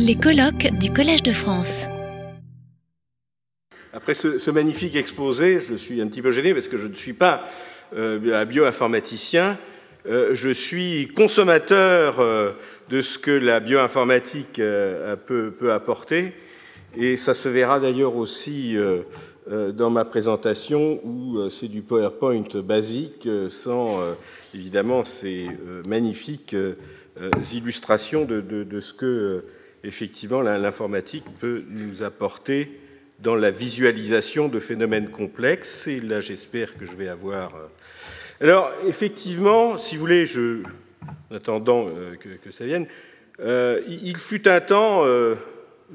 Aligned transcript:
Les 0.00 0.16
colloques 0.16 0.72
du 0.80 0.92
Collège 0.92 1.22
de 1.22 1.30
France. 1.30 1.84
Après 3.92 4.14
ce, 4.14 4.50
magnifique 4.50 4.96
exposé, 4.96 5.60
je 5.60 5.74
suis 5.74 6.00
un 6.00 6.08
petit 6.08 6.22
peu 6.22 6.32
gêné 6.32 6.52
parce 6.52 6.66
que 6.66 6.78
je 6.78 6.88
ne 6.88 6.94
suis 6.94 7.12
pas 7.12 7.44
euh, 7.94 8.44
bioinformaticien, 8.44 9.56
euh, 10.06 10.34
je 10.34 10.50
suis 10.50 11.08
consommateur 11.14 12.18
euh, 12.18 12.52
de 12.88 13.02
ce 13.02 13.18
que 13.18 13.30
la 13.30 13.60
bioinformatique 13.60 14.56
peut, 14.56 15.52
peut, 15.56 15.72
apporter, 15.72 16.32
et 16.96 17.16
ça 17.16 17.32
se 17.32 17.48
verra 17.48 17.78
d'ailleurs 17.78 18.16
aussi 18.16 18.76
dans 19.46 19.90
ma 19.90 20.04
présentation 20.04 21.00
où 21.04 21.50
c'est 21.50 21.68
du 21.68 21.82
PowerPoint 21.82 22.44
basique 22.64 23.28
sans 23.48 24.00
évidemment 24.54 25.04
ces 25.04 25.48
magnifiques 25.88 26.56
illustrations 27.52 28.24
de 28.24 28.80
ce 28.80 28.92
que 28.92 29.44
effectivement 29.84 30.40
l'informatique 30.40 31.24
peut 31.40 31.64
nous 31.68 32.02
apporter 32.02 32.80
dans 33.20 33.36
la 33.36 33.50
visualisation 33.50 34.48
de 34.48 34.58
phénomènes 34.58 35.08
complexes. 35.08 35.86
Et 35.86 36.00
là, 36.00 36.20
j'espère 36.20 36.76
que 36.76 36.86
je 36.86 36.94
vais 36.96 37.08
avoir. 37.08 37.54
Euh, 37.54 37.66
alors, 38.40 38.72
effectivement, 38.86 39.78
si 39.78 39.96
vous 39.96 40.00
voulez, 40.00 40.26
je, 40.26 40.62
en 41.30 41.36
attendant 41.36 41.86
euh, 41.88 42.16
que, 42.16 42.50
ça 42.50 42.64
vienne, 42.64 42.86
euh, 43.40 43.80
il 43.88 44.16
fut 44.16 44.48
un 44.48 44.60
temps 44.60 45.04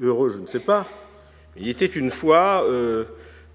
heureux, 0.00 0.30
je 0.30 0.38
ne 0.38 0.46
sais 0.46 0.60
pas. 0.60 0.86
Il 1.56 1.68
était 1.68 1.86
une 1.86 2.10
fois 2.10 2.66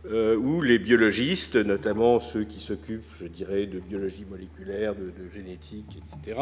où 0.06 0.62
les 0.62 0.80
biologistes, 0.80 1.56
notamment 1.56 2.20
ceux 2.20 2.44
qui 2.44 2.60
s'occupent, 2.60 3.06
je 3.20 3.28
dirais, 3.28 3.66
de 3.66 3.80
biologie 3.80 4.26
moléculaire, 4.30 4.96
de, 4.96 5.12
de 5.24 5.28
génétique, 5.28 5.98
etc., 5.98 6.40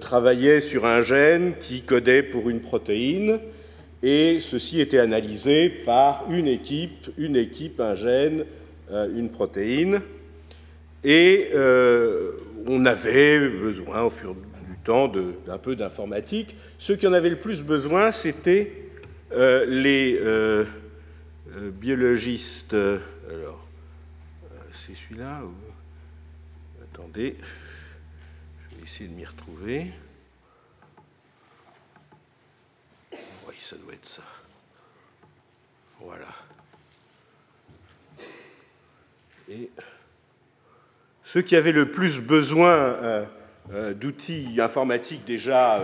travaillaient 0.00 0.60
sur 0.60 0.86
un 0.86 1.02
gène 1.02 1.54
qui 1.60 1.82
codait 1.82 2.22
pour 2.22 2.48
une 2.48 2.60
protéine 2.60 3.38
et 4.02 4.38
ceci 4.40 4.80
était 4.80 4.98
analysé 4.98 5.68
par 5.68 6.26
une 6.30 6.46
équipe, 6.46 7.10
une 7.18 7.36
équipe, 7.36 7.80
un 7.80 7.94
gène, 7.94 8.44
euh, 8.90 9.08
une 9.14 9.30
protéine, 9.30 10.00
et 11.02 11.50
euh, 11.54 12.32
on 12.66 12.86
avait 12.86 13.48
besoin 13.48 14.02
au 14.02 14.10
fur 14.10 14.34
du 14.34 14.76
temps 14.84 15.08
d'un 15.08 15.58
peu 15.58 15.74
d'informatique. 15.74 16.56
Ceux 16.78 16.96
qui 16.96 17.06
en 17.06 17.12
avaient 17.12 17.30
le 17.30 17.38
plus 17.38 17.62
besoin, 17.62 18.12
c'était 18.12 18.72
euh, 19.32 19.66
les 19.66 20.20
biologistes. 21.72 22.74
Alors, 22.74 23.66
c'est 24.86 24.94
celui-là 24.94 25.42
Attendez, 26.92 27.36
essayer 28.88 29.08
de 29.08 29.14
m'y 29.14 29.26
retrouver. 29.26 29.92
ça 33.60 33.76
doit 33.76 33.92
être 33.92 34.06
ça. 34.06 34.22
Voilà. 36.00 36.28
Et 39.50 39.68
ceux 41.22 41.42
qui 41.42 41.54
avaient 41.54 41.72
le 41.72 41.90
plus 41.90 42.18
besoin 42.18 42.72
euh, 42.72 43.24
euh, 43.74 43.92
d'outils 43.92 44.58
informatiques 44.58 45.26
déjà 45.26 45.82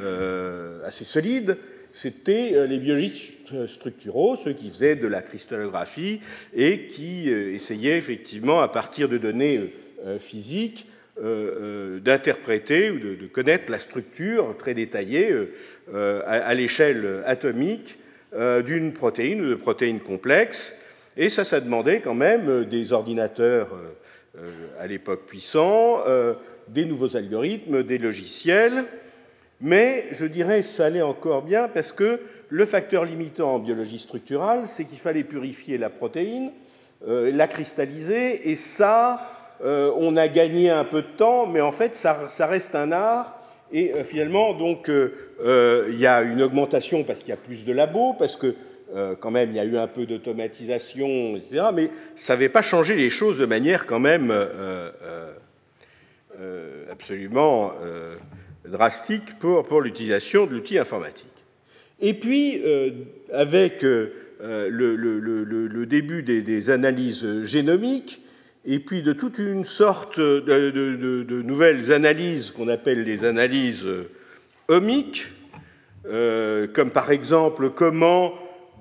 euh, 0.00 0.86
assez 0.86 1.04
solides, 1.04 1.58
c'était 1.92 2.66
les 2.66 2.78
biologistes 2.78 3.66
structuraux, 3.66 4.36
ceux 4.42 4.54
qui 4.54 4.70
faisaient 4.70 4.96
de 4.96 5.06
la 5.06 5.20
cristallographie 5.20 6.20
et 6.54 6.86
qui 6.86 7.28
essayaient 7.28 7.98
effectivement, 7.98 8.62
à 8.62 8.68
partir 8.68 9.10
de 9.10 9.18
données 9.18 9.74
physiques, 10.18 10.88
d'interpréter 11.16 12.90
ou 12.90 12.98
de, 12.98 13.26
connaître 13.26 13.70
la 13.70 13.78
structure 13.78 14.56
très 14.56 14.74
détaillée 14.74 15.32
euh, 15.92 16.22
à, 16.26 16.54
l'échelle 16.54 17.22
atomique 17.26 17.98
d'une 18.66 18.92
protéine 18.92 19.40
ou 19.42 19.48
de 19.48 19.54
protéines 19.54 20.00
complexes. 20.00 20.74
Et 21.16 21.30
ça, 21.30 21.44
ça 21.44 21.60
demandait 21.60 22.00
quand 22.00 22.14
même 22.14 22.64
des 22.64 22.92
ordinateurs 22.92 23.68
à 24.80 24.88
l'époque 24.88 25.26
puissants, 25.26 26.02
des 26.66 26.84
nouveaux 26.84 27.16
algorithmes, 27.16 27.84
des 27.84 27.98
logiciels. 27.98 28.86
Mais 29.60 30.06
je 30.10 30.26
dirais 30.26 30.64
ça 30.64 30.86
allait 30.86 31.02
encore 31.02 31.42
bien 31.42 31.68
parce 31.68 31.92
que 31.92 32.18
le 32.48 32.66
facteur 32.66 33.04
limitant 33.04 33.54
en 33.54 33.58
biologie 33.58 33.98
structurale, 33.98 34.64
c'est 34.66 34.84
qu'il 34.84 34.98
fallait 34.98 35.24
purifier 35.24 35.78
la 35.78 35.90
protéine, 35.90 36.50
la 37.06 37.46
cristalliser, 37.46 38.50
et 38.50 38.56
ça, 38.56 39.33
euh, 39.62 39.90
on 39.96 40.16
a 40.16 40.28
gagné 40.28 40.70
un 40.70 40.84
peu 40.84 41.02
de 41.02 41.16
temps, 41.16 41.46
mais 41.46 41.60
en 41.60 41.72
fait, 41.72 41.96
ça, 41.96 42.46
reste 42.46 42.74
un 42.74 42.92
art. 42.92 43.40
Et 43.72 43.92
euh, 43.92 44.04
finalement, 44.04 44.52
donc, 44.54 44.88
euh, 44.88 45.86
il 45.88 45.98
y 45.98 46.06
a 46.06 46.22
une 46.22 46.42
augmentation 46.42 47.04
parce 47.04 47.20
qu'il 47.20 47.30
y 47.30 47.32
a 47.32 47.36
plus 47.36 47.64
de 47.64 47.72
labos, 47.72 48.14
parce 48.18 48.36
que 48.36 48.54
quand 49.18 49.32
même, 49.32 49.50
il 49.50 49.56
y 49.56 49.58
a 49.58 49.64
eu 49.64 49.76
un 49.76 49.88
peu 49.88 50.06
d'automatisation, 50.06 51.34
etc. 51.34 51.64
Mais 51.74 51.90
ça 52.14 52.34
n'avait 52.34 52.48
pas 52.48 52.62
changé 52.62 52.94
les 52.94 53.10
choses 53.10 53.38
de 53.38 53.46
manière 53.46 53.86
quand 53.86 53.98
même 53.98 54.32
absolument 56.88 57.72
drastique 58.64 59.36
pour, 59.40 59.64
pour 59.64 59.80
l'utilisation 59.80 60.46
de 60.46 60.52
l'outil 60.52 60.78
informatique. 60.78 61.26
Et 62.00 62.14
puis, 62.14 62.62
avec 63.32 63.82
le, 63.82 64.12
début 65.86 66.22
des 66.22 66.70
analyses 66.70 67.42
génomiques, 67.42 68.23
et 68.66 68.78
puis 68.78 69.02
de 69.02 69.12
toute 69.12 69.38
une 69.38 69.64
sorte 69.64 70.18
de, 70.18 71.42
nouvelles 71.42 71.92
analyses 71.92 72.50
qu'on 72.50 72.68
appelle 72.68 73.04
les 73.04 73.24
analyses 73.24 73.86
omiques, 74.68 75.26
euh, 76.06 76.66
comme 76.66 76.90
par 76.90 77.10
exemple 77.10 77.70
comment 77.70 78.34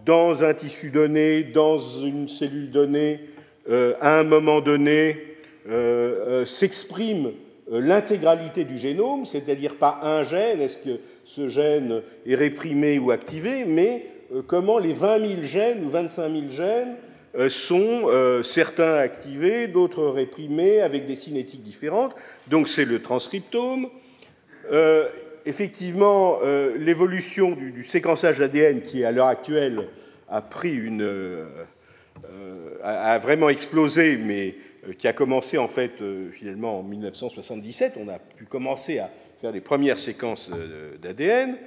dans 0.06 0.44
un 0.44 0.54
tissu 0.54 0.90
donné, 0.90 1.44
dans 1.44 1.80
une 1.80 2.28
cellule 2.28 2.72
donnée, 2.72 3.22
euh, 3.70 3.94
à 4.02 4.20
un 4.20 4.24
moment 4.24 4.60
donné, 4.60 5.38
euh, 5.70 6.46
s'exprime 6.46 7.32
l'intégralité 7.72 8.66
du 8.66 8.78
génome, 8.78 9.26
c'est-à-dire 9.26 9.76
pas 9.76 10.00
un 10.04 10.24
gène, 10.24 10.60
est-ce 10.60 10.78
que 10.78 11.00
ce 11.24 11.48
gène 11.48 12.02
est 12.26 12.36
réprimé 12.36 13.00
ou 13.00 13.12
activé, 13.12 13.64
mais 13.66 14.06
comment 14.48 14.80
les 14.80 14.92
20 14.92 15.20
000 15.20 15.44
gènes 15.44 15.86
ou 15.86 15.90
25 15.90 16.30
000 16.30 16.52
gènes 16.52 16.90
euh, 16.90 17.13
sont 17.50 18.04
euh, 18.06 18.44
certains 18.44 18.96
activés, 18.96 19.68
d'autres 19.68 20.06
réprimés, 20.06 20.82
avec 20.82 21.08
des 21.08 21.16
cinétiques 21.16 21.64
différentes. 21.64 22.16
Donc 22.48 22.70
c'est 22.70 22.86
le 22.86 23.02
transcriptome. 23.02 23.90
Euh, 24.72 25.08
effectivement, 25.46 26.40
l'évolution 26.78 27.52
du, 27.52 27.84
séquençage 27.84 28.40
ADN, 28.40 28.82
qui 28.82 29.04
à 29.04 29.12
l'heure 29.12 29.28
actuelle 29.28 29.90
a 30.30 30.42
pris 30.42 30.74
une, 30.74 31.46
a, 32.82 33.18
vraiment 33.20 33.50
explosé, 33.50 34.16
mais 34.16 34.56
qui 34.98 35.06
a 35.06 35.12
commencé 35.12 35.58
en 35.58 35.68
fait 35.68 36.02
finalement 36.32 36.80
en 36.80 36.84
1977. 36.84 37.98
On 38.00 38.08
a 38.08 38.20
pu 38.20 38.46
commencer 38.46 39.00
à 39.00 39.10
faire 39.42 39.52
les 39.52 39.60
premières 39.60 40.00
séquences 40.00 40.50
d'ADN. 41.02 41.58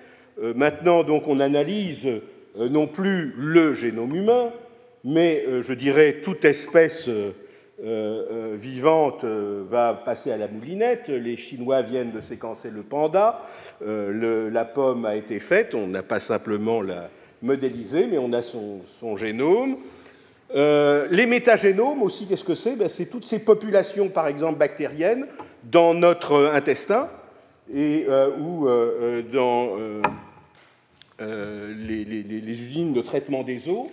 maintenant, 0.54 1.04
donc, 1.04 1.28
on 1.28 1.38
analyse 1.38 2.08
non 2.56 2.86
plus 2.86 3.34
le 3.36 3.74
génome 3.74 4.16
humain, 4.16 4.52
mais 5.06 5.44
euh, 5.46 5.62
je 5.62 5.72
dirais 5.72 6.16
toute 6.24 6.44
espèce 6.44 7.08
euh, 7.08 7.32
euh, 7.84 8.56
vivante 8.58 9.24
va 9.24 9.94
passer 9.94 10.32
à 10.32 10.36
la 10.36 10.48
moulinette. 10.48 11.08
Les 11.08 11.36
Chinois 11.36 11.82
viennent 11.82 12.10
de 12.10 12.20
séquencer 12.20 12.70
le 12.70 12.82
panda. 12.82 13.42
la 13.80 14.64
pomme 14.64 15.04
a 15.04 15.14
été 15.14 15.38
faite. 15.38 15.74
On 15.74 15.86
n'a 15.86 16.02
pas 16.02 16.20
simplement 16.20 16.82
la 16.82 17.08
modélisé, 17.42 18.06
mais 18.06 18.18
on 18.18 18.32
a 18.32 18.42
son, 18.42 19.16
génome. 19.16 19.76
les 20.54 21.26
métagénomes 21.26 22.02
aussi, 22.02 22.26
qu'est-ce 22.26 22.44
que 22.44 22.54
c'est? 22.54 22.76
Ben, 22.76 22.88
C'est 22.88 23.06
toutes 23.06 23.26
ces 23.26 23.38
populations, 23.38 24.08
par 24.08 24.26
exemple 24.26 24.58
bactériennes, 24.58 25.26
dans 25.62 25.92
notre 25.92 26.50
intestin 26.54 27.08
et 27.72 28.06
ou 28.40 28.66
dans 29.32 29.76
les, 31.20 32.60
usines 32.62 32.94
de 32.94 33.02
traitement 33.02 33.42
des 33.42 33.68
eaux 33.68 33.90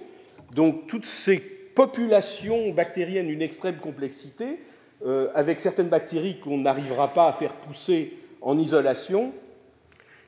donc 0.53 0.88
toutes 0.88 1.05
ces 1.05 1.39
populations 1.39 2.71
bactériennes 2.71 3.27
d'une 3.27 3.41
extrême 3.41 3.77
complexité, 3.77 4.59
euh, 5.05 5.27
avec 5.35 5.59
certaines 5.59 5.89
bactéries 5.89 6.39
qu'on 6.39 6.59
n'arrivera 6.59 7.13
pas 7.13 7.27
à 7.27 7.33
faire 7.33 7.53
pousser 7.53 8.13
en 8.41 8.57
isolation, 8.57 9.33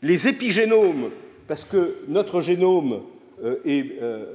les 0.02 0.28
épigénomes, 0.28 1.12
parce 1.48 1.64
que 1.64 2.00
notre 2.08 2.42
génome 2.42 3.04
euh, 3.44 3.58
est 3.66 4.02
euh, 4.02 4.26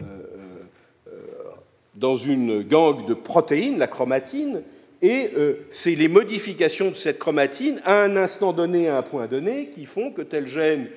dans 1.95 2.17
une 2.17 2.63
gangue 2.63 3.07
de 3.07 3.15
protéines, 3.15 3.79
la 3.79 3.89
chromatine, 3.89 4.63
et 5.03 5.31
c'est 5.71 5.95
les 5.95 6.09
modifications 6.09 6.91
de 6.91 6.95
cette 6.95 7.19
chromatine 7.19 7.81
à 7.87 8.03
un 8.03 8.17
instant 8.17 8.53
donné, 8.53 8.89
à 8.89 8.99
un 8.99 9.03
point 9.03 9.27
donné, 9.27 9.71
qui 9.71 9.87
font 9.87 10.13
que 10.13 10.21
tel 10.21 10.47
gène 10.47 10.89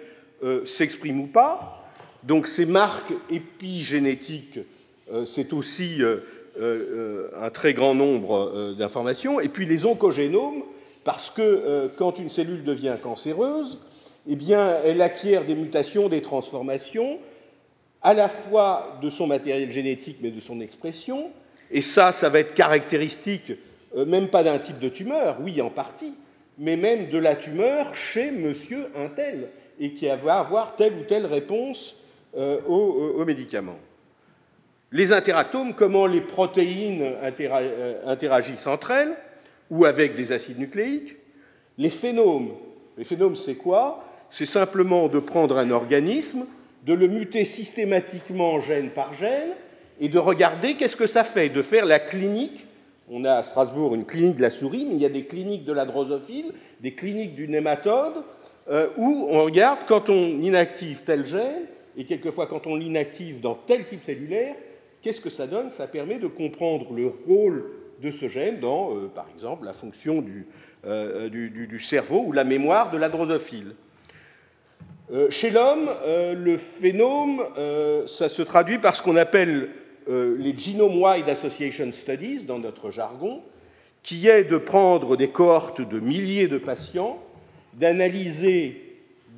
s'exprime 0.65 1.21
ou 1.21 1.27
pas. 1.27 1.89
Donc 2.23 2.47
ces 2.47 2.65
marques 2.65 3.13
épigénétiques 3.29 4.59
c'est 5.25 5.54
aussi 5.54 6.01
euh, 6.01 6.18
euh, 6.60 7.30
un 7.42 7.50
très 7.50 7.74
grand 7.74 7.95
nombre 7.95 8.74
d'informations. 8.77 9.39
Et 9.39 9.50
puis 9.50 9.65
les 9.65 9.86
oncogénomes, 9.86 10.63
parce 11.04 11.30
que 11.30 11.89
quand 11.98 12.19
une 12.19 12.30
cellule 12.30 12.63
devient 12.63 12.95
cancéreuse, 13.01 13.80
eh 14.27 14.36
bien, 14.36 14.77
elle 14.86 15.01
acquiert 15.01 15.44
des 15.44 15.56
mutations, 15.56 16.07
des 16.07 16.21
transformations, 16.21 17.19
à 18.01 18.13
la 18.13 18.30
fois 18.30 19.00
de 19.01 19.10
son 19.10 19.27
matériel 19.27 19.71
génétique, 19.71 20.18
mais 20.21 20.31
de 20.31 20.39
son 20.39 20.60
expression. 20.60 21.31
Et 21.71 21.81
ça, 21.81 22.12
ça 22.12 22.30
va 22.30 22.39
être 22.39 22.54
caractéristique, 22.54 23.54
euh, 23.95 24.06
même 24.06 24.27
pas 24.27 24.44
d'un 24.44 24.60
type 24.60 24.80
de 24.80 24.89
tumeur, 24.89 25.38
oui, 25.42 25.62
en 25.62 25.69
partie, 25.69 26.13
mais 26.57 26.75
même 26.75 27.10
de 27.10 27.18
la 27.18 27.36
tumeur 27.36 27.95
chez 27.95 28.31
monsieur 28.31 28.88
un 28.95 29.07
tel, 29.07 29.50
et 29.80 29.94
qui 29.94 30.07
va 30.07 30.39
avoir 30.39 30.75
telle 30.75 30.94
ou 30.94 31.04
telle 31.04 31.25
réponse 31.25 31.95
euh, 32.36 32.62
aux, 32.68 33.25
médicaments. 33.25 33.80
Les 34.95 35.11
interactomes, 35.11 35.73
comment 35.73 36.05
les 36.05 36.21
protéines 36.21 37.01
euh, 37.01 38.01
interagissent 38.05 38.67
entre 38.67 38.91
elles, 38.91 39.15
ou 39.71 39.85
avec 39.85 40.15
des 40.15 40.31
acides 40.31 40.59
nucléiques. 40.59 41.17
Les 41.79 41.89
phénomes, 41.89 42.51
les 42.95 43.03
phénomes, 43.03 43.35
c'est 43.35 43.55
quoi? 43.55 44.05
C'est 44.29 44.45
simplement 44.45 45.07
de 45.07 45.17
prendre 45.17 45.57
un 45.57 45.71
organisme, 45.71 46.45
de 46.85 46.93
le 46.93 47.07
muter 47.07 47.43
systématiquement 47.43 48.59
gène 48.59 48.91
par 48.91 49.15
gène, 49.15 49.49
et 49.99 50.09
de 50.09 50.19
regarder 50.19 50.75
qu'est-ce 50.75 50.95
que 50.95 51.07
ça 51.07 51.23
fait, 51.23 51.49
de 51.49 51.63
faire 51.63 51.87
la 51.87 51.99
clinique. 51.99 52.67
On 53.09 53.25
a 53.25 53.33
à 53.33 53.43
Strasbourg 53.43 53.95
une 53.95 54.05
clinique 54.05 54.35
de 54.35 54.43
la 54.43 54.51
souris, 54.51 54.85
mais 54.87 54.93
il 54.93 55.01
y 55.01 55.05
a 55.05 55.09
des 55.09 55.25
cliniques 55.25 55.65
de 55.65 55.73
la 55.73 55.85
drosophile, 55.85 56.51
des 56.81 56.93
cliniques 56.93 57.33
du 57.33 57.47
nématode, 57.47 58.23
euh, 58.69 58.89
où 58.97 59.25
on 59.27 59.43
regarde 59.43 59.79
quand 59.87 60.09
on 60.09 60.39
inactive 60.39 61.01
tel 61.03 61.25
gène, 61.25 61.65
et 61.97 62.05
quelquefois 62.05 62.45
quand 62.45 62.67
on 62.67 62.75
l'inactive 62.75 63.41
dans 63.41 63.55
tel 63.55 63.85
type 63.85 64.03
cellulaire, 64.03 64.53
qu'est-ce 65.03 65.21
que 65.21 65.29
ça 65.29 65.45
donne? 65.45 65.69
Ça 65.69 65.85
permet 65.85 66.17
de 66.17 66.27
comprendre 66.27 66.91
le 66.94 67.13
rôle 67.27 67.65
de 68.01 68.09
ce 68.09 68.27
gène 68.27 68.59
dans, 68.59 68.95
euh, 68.95 69.07
par 69.13 69.27
exemple, 69.35 69.65
la 69.65 69.73
fonction 69.73 70.25
euh, 70.85 71.29
du, 71.29 71.50
du, 71.50 71.79
cerveau 71.79 72.23
ou 72.25 72.31
la 72.31 72.44
mémoire 72.44 72.89
de 72.89 72.97
la 72.97 73.09
drosophile. 73.09 73.75
chez 75.29 75.51
l'homme, 75.51 75.89
le 76.07 76.57
phénomène, 76.57 77.45
ça 78.07 78.29
se 78.29 78.41
traduit 78.41 78.79
par 78.79 78.95
ce 78.95 79.01
qu'on 79.01 79.15
appelle 79.17 79.69
les 80.07 80.57
Genome-Wide 80.57 81.29
Association 81.29 81.91
Studies, 81.91 82.45
dans 82.45 82.59
notre 82.59 82.89
jargon, 82.89 83.44
qui 84.01 84.27
est 84.27 84.44
de 84.44 84.57
prendre 84.57 85.15
des 85.15 85.29
cohortes 85.29 85.81
de 85.81 86.00
milliers 86.00 86.47
de 86.47 86.57
patients, 86.57 87.19
d'analyser 87.73 88.81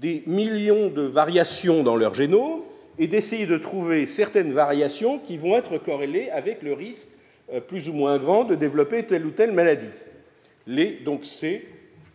des 0.01 0.23
millions 0.27 0.89
de 0.89 1.03
variations 1.03 1.83
dans 1.83 1.95
leur 1.95 2.13
génome 2.13 2.61
et 2.97 3.07
d'essayer 3.07 3.45
de 3.45 3.57
trouver 3.57 4.05
certaines 4.05 4.53
variations 4.53 5.19
qui 5.19 5.37
vont 5.37 5.55
être 5.55 5.77
corrélées 5.77 6.29
avec 6.29 6.61
le 6.61 6.73
risque 6.73 7.07
euh, 7.53 7.59
plus 7.59 7.89
ou 7.89 7.93
moins 7.93 8.17
grand 8.17 8.43
de 8.43 8.55
développer 8.55 9.03
telle 9.03 9.25
ou 9.25 9.31
telle 9.31 9.51
maladie. 9.51 9.85
donc 11.03 11.25
c'est 11.25 11.63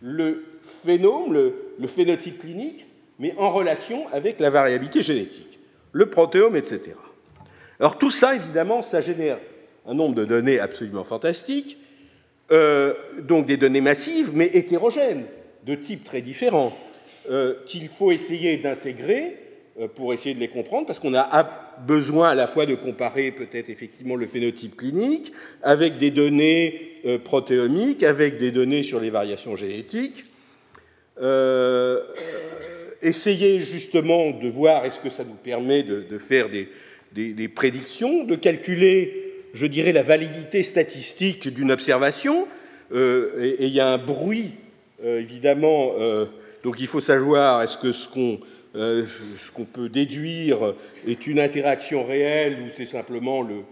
le 0.01 0.43
phénomène, 0.83 1.51
le, 1.79 1.87
phénotype 1.87 2.39
clinique, 2.39 2.87
mais 3.19 3.33
en 3.37 3.51
relation 3.51 4.07
avec 4.11 4.39
la 4.39 4.49
variabilité 4.49 5.01
génétique, 5.01 5.59
le 5.91 6.07
protéome, 6.07 6.55
etc. 6.55 6.95
Alors 7.79 7.97
tout 7.97 8.11
ça, 8.11 8.35
évidemment, 8.35 8.81
ça 8.81 9.01
génère 9.01 9.37
un 9.85 9.93
nombre 9.93 10.15
de 10.15 10.25
données 10.25 10.59
absolument 10.59 11.03
fantastiques, 11.03 11.77
euh, 12.51 12.93
donc 13.21 13.45
des 13.45 13.57
données 13.57 13.81
massives, 13.81 14.31
mais 14.33 14.49
hétérogènes, 14.53 15.25
de 15.65 15.75
types 15.75 16.03
très 16.03 16.21
différents. 16.21 16.73
Euh, 17.29 17.53
qu'il 17.67 17.87
faut 17.87 18.11
essayer 18.11 18.57
d'intégrer 18.57 19.37
pour 19.95 20.13
essayer 20.13 20.35
de 20.35 20.39
les 20.39 20.47
comprendre, 20.47 20.85
parce 20.85 20.99
qu'on 20.99 21.13
a 21.15 21.77
besoin 21.85 22.29
à 22.29 22.35
la 22.35 22.47
fois 22.47 22.65
de 22.65 22.75
comparer 22.75 23.31
peut-être 23.31 23.69
effectivement 23.69 24.15
le 24.15 24.27
phénotype 24.27 24.75
clinique 24.75 25.31
avec 25.63 25.97
des 25.97 26.11
données 26.11 26.99
euh, 27.05 27.17
protéomiques, 27.17 28.03
avec 28.03 28.37
des 28.37 28.51
données 28.51 28.83
sur 28.83 28.99
les 28.99 29.09
variations 29.09 29.55
génétiques. 29.55 30.25
essayer 33.01 33.59
justement 33.59 34.31
de 34.31 34.49
voir 34.49 34.85
est-ce 34.85 34.99
que 34.99 35.09
ça 35.09 35.23
nous 35.23 35.35
permet 35.35 35.83
de, 35.83 36.17
faire 36.17 36.49
des, 36.49 37.47
prédictions, 37.47 38.23
de 38.23 38.35
calculer, 38.35 39.33
je 39.53 39.65
dirais, 39.65 39.91
la 39.91 40.03
validité 40.03 40.63
statistique 40.63 41.47
d'une 41.53 41.71
observation. 41.71 42.47
et 42.93 43.65
il 43.65 43.73
y 43.73 43.79
a 43.79 43.87
un 43.87 43.97
bruit, 43.97 44.51
évidemment, 45.03 45.93
donc 46.63 46.79
il 46.79 46.87
faut 46.87 47.01
savoir 47.01 47.61
est-ce 47.63 47.77
que 47.77 47.91
euh, 48.73 49.05
ce 49.45 49.51
qu'on 49.51 49.65
peut 49.65 49.89
déduire 49.89 50.75
est 51.05 51.27
une 51.27 51.39
interaction 51.39 52.05
réelle 52.05 52.53
ou 52.61 52.69
c'est 52.75 52.85
simplement 52.85 53.41
le, 53.41 53.63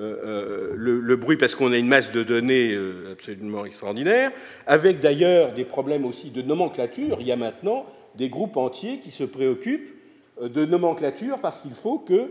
euh, 0.00 0.72
euh, 1.04 1.16
bruit 1.16 1.36
parce 1.36 1.54
qu'on 1.54 1.72
a 1.72 1.76
une 1.76 1.88
masse 1.88 2.10
de 2.10 2.22
données 2.22 2.74
absolument 3.12 3.66
extraordinaire, 3.66 4.32
avec 4.66 5.00
d'ailleurs 5.00 5.52
des 5.52 5.66
problèmes 5.66 6.06
aussi 6.06 6.30
de 6.30 6.40
nomenclature. 6.40 7.18
Il 7.20 7.26
y 7.26 7.32
a 7.32 7.36
maintenant 7.36 7.84
des 8.14 8.30
groupes 8.30 8.56
entiers 8.56 9.00
qui 9.00 9.10
se 9.10 9.24
préoccupent 9.24 9.94
de 10.40 10.64
nomenclature 10.64 11.38
parce 11.40 11.60
qu'il 11.60 11.74
faut 11.74 11.98
que, 11.98 12.30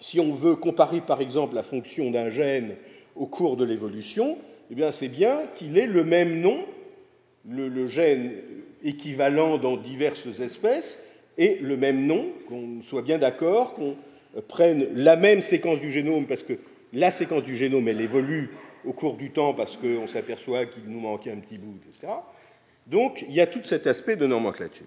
si 0.00 0.20
on 0.20 0.34
veut 0.34 0.54
comparer 0.54 1.00
par 1.00 1.20
exemple 1.20 1.56
la 1.56 1.64
fonction 1.64 2.12
d'un 2.12 2.28
gène 2.28 2.76
au 3.16 3.26
cours 3.26 3.56
de 3.56 3.64
l'évolution, 3.64 4.38
eh 4.70 4.76
bien 4.76 4.92
c'est 4.92 5.08
bien 5.08 5.40
qu'il 5.56 5.76
ait 5.76 5.86
le 5.86 6.04
même 6.04 6.40
nom, 6.40 6.64
le 7.48 7.86
gène 7.86 8.32
équivalent 8.84 9.58
dans 9.58 9.76
diverses 9.76 10.38
espèces 10.40 10.98
et 11.38 11.58
le 11.60 11.76
même 11.76 12.06
nom, 12.06 12.28
qu'on 12.48 12.82
soit 12.82 13.02
bien 13.02 13.18
d'accord, 13.18 13.74
qu'on 13.74 13.96
prenne 14.48 14.86
la 14.94 15.16
même 15.16 15.40
séquence 15.40 15.80
du 15.80 15.90
génome, 15.90 16.26
parce 16.26 16.42
que 16.42 16.54
la 16.92 17.10
séquence 17.10 17.42
du 17.42 17.56
génome, 17.56 17.88
elle 17.88 18.00
évolue 18.00 18.50
au 18.84 18.92
cours 18.92 19.16
du 19.16 19.30
temps 19.30 19.54
parce 19.54 19.76
qu'on 19.76 20.06
s'aperçoit 20.06 20.66
qu'il 20.66 20.84
nous 20.86 21.00
manquait 21.00 21.30
un 21.30 21.38
petit 21.38 21.58
bout, 21.58 21.78
etc. 21.88 22.12
Donc 22.86 23.24
il 23.28 23.34
y 23.34 23.40
a 23.40 23.46
tout 23.46 23.62
cet 23.64 23.86
aspect 23.86 24.16
de 24.16 24.26
nomenclature. 24.26 24.86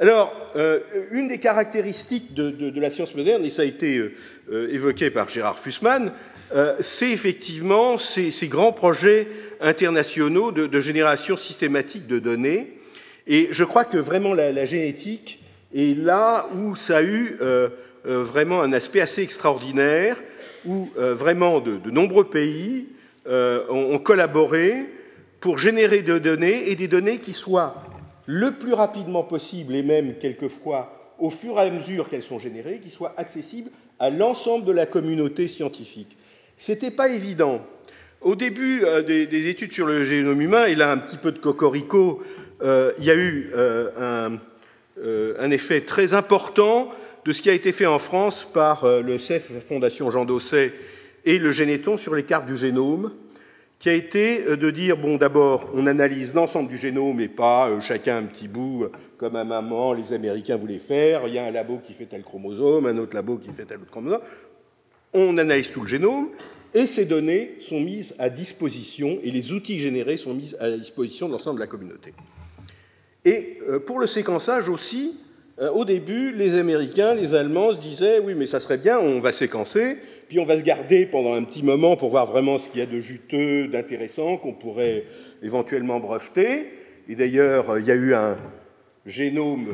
Alors, 0.00 0.34
euh, 0.56 0.80
une 1.10 1.28
des 1.28 1.38
caractéristiques 1.38 2.32
de, 2.32 2.80
la 2.80 2.90
science 2.90 3.14
moderne, 3.14 3.44
et 3.44 3.50
ça 3.50 3.62
a 3.62 3.66
été 3.66 3.98
euh, 3.98 4.14
euh, 4.50 4.72
évoqué 4.72 5.10
par 5.10 5.28
Gérard 5.28 5.58
Fussman, 5.58 6.12
c'est 6.80 7.12
effectivement 7.12 7.96
ces, 7.96 8.32
grands 8.48 8.72
projets 8.72 9.28
internationaux 9.60 10.50
de, 10.50 10.80
génération 10.80 11.36
systématique 11.36 12.08
de 12.08 12.18
données. 12.18 12.79
Et 13.30 13.48
je 13.52 13.64
crois 13.64 13.84
que 13.84 13.96
vraiment 13.96 14.34
la, 14.34 14.64
génétique 14.66 15.40
est 15.72 15.96
là 15.96 16.48
où 16.56 16.76
ça 16.76 16.98
a 16.98 17.02
eu 17.02 17.38
vraiment 18.04 18.60
un 18.60 18.72
aspect 18.72 19.00
assez 19.00 19.22
extraordinaire, 19.22 20.16
où 20.66 20.90
vraiment 20.96 21.60
de, 21.60 21.90
nombreux 21.90 22.24
pays 22.24 22.88
ont 23.24 24.00
collaboré 24.00 24.84
pour 25.38 25.58
générer 25.58 26.02
des 26.02 26.18
données 26.18 26.70
et 26.70 26.74
des 26.74 26.88
données 26.88 27.18
qui 27.18 27.32
soient 27.32 27.76
le 28.26 28.50
plus 28.50 28.74
rapidement 28.74 29.22
possible 29.22 29.76
et 29.76 29.84
même 29.84 30.14
quelquefois 30.18 31.14
au 31.20 31.30
fur 31.30 31.58
et 31.58 31.60
à 31.60 31.70
mesure 31.70 32.08
qu'elles 32.08 32.22
sont 32.22 32.38
générées, 32.38 32.80
qui 32.82 32.90
soient 32.90 33.14
accessibles 33.16 33.70
à 33.98 34.10
l'ensemble 34.10 34.64
de 34.64 34.72
la 34.72 34.86
communauté 34.86 35.46
scientifique. 35.46 36.16
Ce 36.56 36.72
n'était 36.72 36.90
pas 36.90 37.08
évident. 37.08 37.60
Au 38.20 38.34
début 38.34 38.82
euh, 38.84 39.02
des, 39.02 39.48
études 39.48 39.72
sur 39.72 39.86
le 39.86 40.02
génome 40.02 40.40
humain, 40.40 40.66
et 40.66 40.74
là 40.74 40.90
un 40.90 40.98
petit 40.98 41.16
peu 41.16 41.32
de 41.32 41.38
cocorico, 41.38 42.22
euh, 42.22 42.39
il 42.62 43.04
y 43.04 43.10
a 43.10 43.14
eu 43.14 43.50
euh, 43.54 44.38
un, 45.38 45.50
effet 45.50 45.82
très 45.82 46.14
important 46.14 46.90
de 47.24 47.32
ce 47.32 47.42
qui 47.42 47.50
a 47.50 47.54
été 47.54 47.72
fait 47.72 47.86
en 47.86 47.98
France 47.98 48.46
par 48.52 48.86
le 48.86 49.18
CEF, 49.18 49.50
la 49.52 49.60
Fondation 49.60 50.10
Jean 50.10 50.24
Dosset, 50.24 50.72
et 51.24 51.38
le 51.38 51.52
Généton 51.52 51.96
sur 51.96 52.14
les 52.14 52.22
cartes 52.22 52.46
du 52.46 52.56
génome 52.56 53.12
qui 53.80 53.88
a 53.88 53.94
été 53.94 54.44
euh, 54.46 54.56
de 54.56 54.70
dire, 54.70 54.96
bon, 54.96 55.16
d'abord, 55.16 55.70
on 55.74 55.86
analyse 55.86 56.34
l'ensemble 56.34 56.68
du 56.68 56.76
génome 56.76 57.18
et 57.20 57.28
pas 57.28 57.68
euh, 57.68 57.80
chacun 57.80 58.18
un 58.18 58.24
petit 58.24 58.46
bout, 58.46 58.84
euh, 58.84 58.92
comme 59.16 59.34
un 59.34 59.44
maman, 59.44 59.94
les 59.94 60.12
Américains 60.12 60.56
voulaient 60.56 60.78
faire. 60.78 61.26
Il 61.26 61.34
y 61.34 61.38
a 61.38 61.46
un 61.46 61.50
labo 61.50 61.78
qui 61.78 61.94
fait 61.94 62.04
tel 62.04 62.22
chromosome, 62.22 62.86
un 62.86 62.98
autre 62.98 63.14
labo 63.14 63.38
qui 63.38 63.50
fait 63.52 63.64
tel 63.64 63.78
autre 63.78 63.90
chromosome. 63.90 64.20
On 65.14 65.36
analyse 65.38 65.72
tout 65.72 65.80
le 65.80 65.88
génome 65.88 66.28
et 66.72 66.86
ces 66.86 67.06
données 67.06 67.56
sont 67.58 67.80
mises 67.80 68.14
à 68.18 68.28
disposition 68.28 69.18
et 69.24 69.30
les 69.30 69.50
outils 69.50 69.80
générés 69.80 70.18
sont 70.18 70.34
mis 70.34 70.54
à 70.60 70.70
disposition 70.70 71.26
de 71.26 71.32
l'ensemble 71.32 71.56
de 71.56 71.62
la 71.62 71.66
communauté. 71.66 72.12
Et 73.24 73.58
pour 73.86 73.98
le 73.98 74.06
séquençage 74.06 74.68
aussi, 74.68 75.16
au 75.74 75.84
début, 75.84 76.32
les 76.32 76.58
Américains, 76.58 77.14
les 77.14 77.34
Allemands 77.34 77.72
se 77.72 77.78
disaient, 77.78 78.18
oui, 78.18 78.34
mais 78.34 78.46
ça 78.46 78.60
serait 78.60 78.78
bien, 78.78 78.98
on 78.98 79.20
va 79.20 79.30
séquencer, 79.30 79.98
puis 80.28 80.38
on 80.38 80.46
va 80.46 80.56
se 80.56 80.62
garder 80.62 81.04
pendant 81.04 81.34
un 81.34 81.44
petit 81.44 81.62
moment 81.62 81.96
pour 81.96 82.10
voir 82.10 82.30
vraiment 82.30 82.56
ce 82.56 82.68
qu'il 82.68 82.80
y 82.80 82.82
a 82.82 82.86
de 82.86 83.00
juteux, 83.00 83.68
d'intéressant, 83.68 84.38
qu'on 84.38 84.54
pourrait 84.54 85.04
éventuellement 85.42 86.00
breveter. 86.00 86.72
Et 87.08 87.14
d'ailleurs, 87.14 87.78
il 87.78 87.84
y 87.84 87.90
a 87.90 87.94
eu 87.94 88.14
un 88.14 88.38
génome 89.04 89.66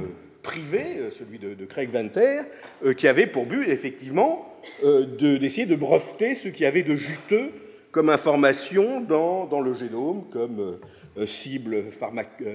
privé, 0.47 0.99
euh, 0.99 1.11
celui 1.11 1.38
de, 1.38 1.65
Craig 1.67 1.91
Venter, 1.91 2.43
euh, 2.85 2.95
qui 2.95 3.09
avait 3.09 3.26
pour 3.26 3.47
but, 3.47 3.69
effectivement, 3.69 4.55
euh, 4.85 5.05
d'essayer 5.38 5.67
de, 5.67 5.75
breveter 5.75 6.35
ce 6.35 6.49
qu'il 6.49 6.62
y 6.62 6.67
avait 6.67 6.83
de 6.83 6.95
juteux 6.95 7.50
comme 7.91 8.09
information 8.11 9.00
dans, 9.00 9.61
le 9.61 9.75
génome, 9.75 10.25
comme 10.31 10.79
cible 11.25 11.85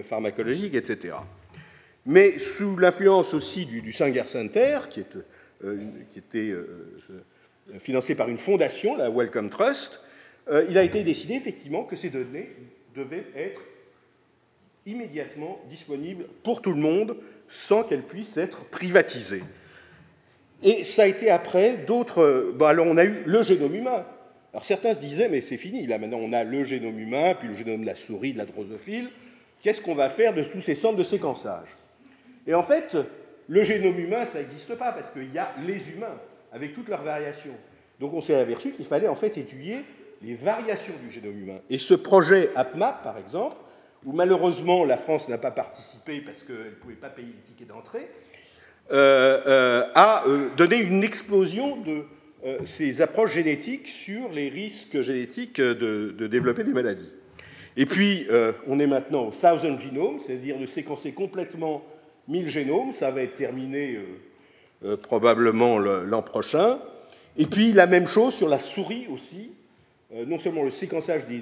pharmacologique, 0.03 0.75
etc. 0.75 1.15
Mais 2.05 2.37
sous 2.39 2.77
l'influence 2.77 3.33
aussi 3.33 3.65
du, 3.65 3.81
du 3.81 3.93
Sanger 3.93 4.27
Center, 4.27 4.79
qui, 4.89 5.03
qui 6.09 6.19
était 6.19 6.53
financé 7.79 8.15
par 8.15 8.29
une 8.29 8.37
fondation, 8.37 8.95
la 8.95 9.09
Wellcome 9.09 9.49
Trust, 9.49 9.99
euh, 10.49 10.65
il 10.69 10.77
a 10.77 10.83
été 10.83 11.03
décidé 11.03 11.35
effectivement 11.35 11.83
que 11.83 11.95
ces 11.95 12.09
données 12.09 12.49
devaient 12.95 13.27
être 13.35 13.61
immédiatement 14.85 15.61
disponible 15.69 16.25
pour 16.43 16.61
tout 16.61 16.71
le 16.71 16.81
monde 16.81 17.17
sans 17.49 17.83
qu'elle 17.83 18.01
puisse 18.01 18.37
être 18.37 18.65
privatisée. 18.65 19.43
Et 20.63 20.83
ça 20.83 21.03
a 21.03 21.05
été 21.05 21.29
après 21.29 21.77
d'autres. 21.77 22.53
Bon, 22.55 22.65
alors 22.65 22.87
on 22.87 22.97
a 22.97 23.05
eu 23.05 23.23
le 23.25 23.43
génome 23.43 23.75
humain. 23.75 24.05
Alors 24.53 24.65
certains 24.65 24.93
se 24.95 24.99
disaient, 24.99 25.29
mais 25.29 25.41
c'est 25.41 25.57
fini, 25.57 25.87
là 25.87 25.97
maintenant 25.97 26.19
on 26.19 26.33
a 26.33 26.43
le 26.43 26.63
génome 26.63 26.99
humain, 26.99 27.35
puis 27.35 27.47
le 27.47 27.53
génome 27.53 27.81
de 27.81 27.85
la 27.85 27.95
souris, 27.95 28.33
de 28.33 28.37
la 28.37 28.45
drosophile. 28.45 29.09
Qu'est-ce 29.61 29.81
qu'on 29.81 29.95
va 29.95 30.09
faire 30.09 30.33
de 30.33 30.43
tous 30.43 30.61
ces 30.61 30.75
centres 30.75 30.97
de 30.97 31.03
séquençage? 31.03 31.75
Et 32.47 32.53
en 32.53 32.63
fait, 32.63 32.97
le 33.47 33.63
génome 33.63 33.99
humain, 33.99 34.25
ça 34.25 34.39
n'existe 34.39 34.75
pas, 34.75 34.91
parce 34.91 35.11
qu'il 35.11 35.31
y 35.33 35.37
a 35.37 35.53
les 35.65 35.81
humains, 35.93 36.17
avec 36.51 36.73
toutes 36.73 36.89
leurs 36.89 37.03
variations. 37.03 37.55
Donc 37.99 38.13
on 38.13 38.21
s'est 38.21 38.35
aperçu 38.35 38.71
qu'il 38.71 38.85
fallait 38.85 39.07
en 39.07 39.15
fait 39.15 39.37
étudier 39.37 39.85
les 40.21 40.33
variations 40.33 40.93
du 41.01 41.11
génome 41.11 41.37
humain. 41.37 41.59
Et 41.69 41.77
ce 41.77 41.93
projet 41.93 42.49
AppMap, 42.55 43.03
par 43.03 43.17
exemple, 43.17 43.57
où 44.05 44.11
malheureusement 44.11 44.83
la 44.83 44.97
France 44.97 45.29
n'a 45.29 45.37
pas 45.37 45.51
participé 45.51 46.21
parce 46.21 46.43
qu'elle 46.43 46.55
ne 46.55 46.81
pouvait 46.81 46.95
pas 46.95 47.09
payer 47.09 47.27
les 47.27 47.43
tickets 47.53 47.67
d'entrée, 47.67 48.09
euh, 48.91 49.41
euh, 49.45 49.83
a 49.93 50.27
euh, 50.27 50.49
donné 50.57 50.77
une 50.77 51.03
explosion 51.03 51.77
de 51.77 52.05
ces 52.65 53.01
approches 53.01 53.33
génétiques 53.33 53.87
sur 53.87 54.31
les 54.31 54.49
risques 54.49 55.01
génétiques 55.01 55.61
de, 55.61 56.15
de 56.17 56.27
développer 56.27 56.63
des 56.63 56.73
maladies. 56.73 57.11
Et 57.77 57.85
puis, 57.85 58.27
on 58.67 58.79
est 58.79 58.87
maintenant 58.87 59.27
au 59.27 59.31
thousand 59.31 59.79
genome, 59.79 60.19
c'est-à-dire 60.25 60.57
de 60.57 60.65
séquencer 60.65 61.11
complètement 61.11 61.83
1000 62.27 62.49
génomes. 62.49 62.91
Ça 62.93 63.11
va 63.11 63.21
être 63.21 63.35
terminé 63.35 63.99
probablement 65.03 65.77
l'an 65.77 66.21
prochain. 66.23 66.79
Et 67.37 67.45
puis, 67.45 67.71
la 67.71 67.87
même 67.87 68.07
chose 68.07 68.33
sur 68.33 68.49
la 68.49 68.59
souris 68.59 69.07
aussi, 69.11 69.51
euh, 70.13 70.25
non 70.25 70.37
seulement 70.37 70.63
le 70.63 70.71
séquençage 70.71 71.25
des, 71.25 71.41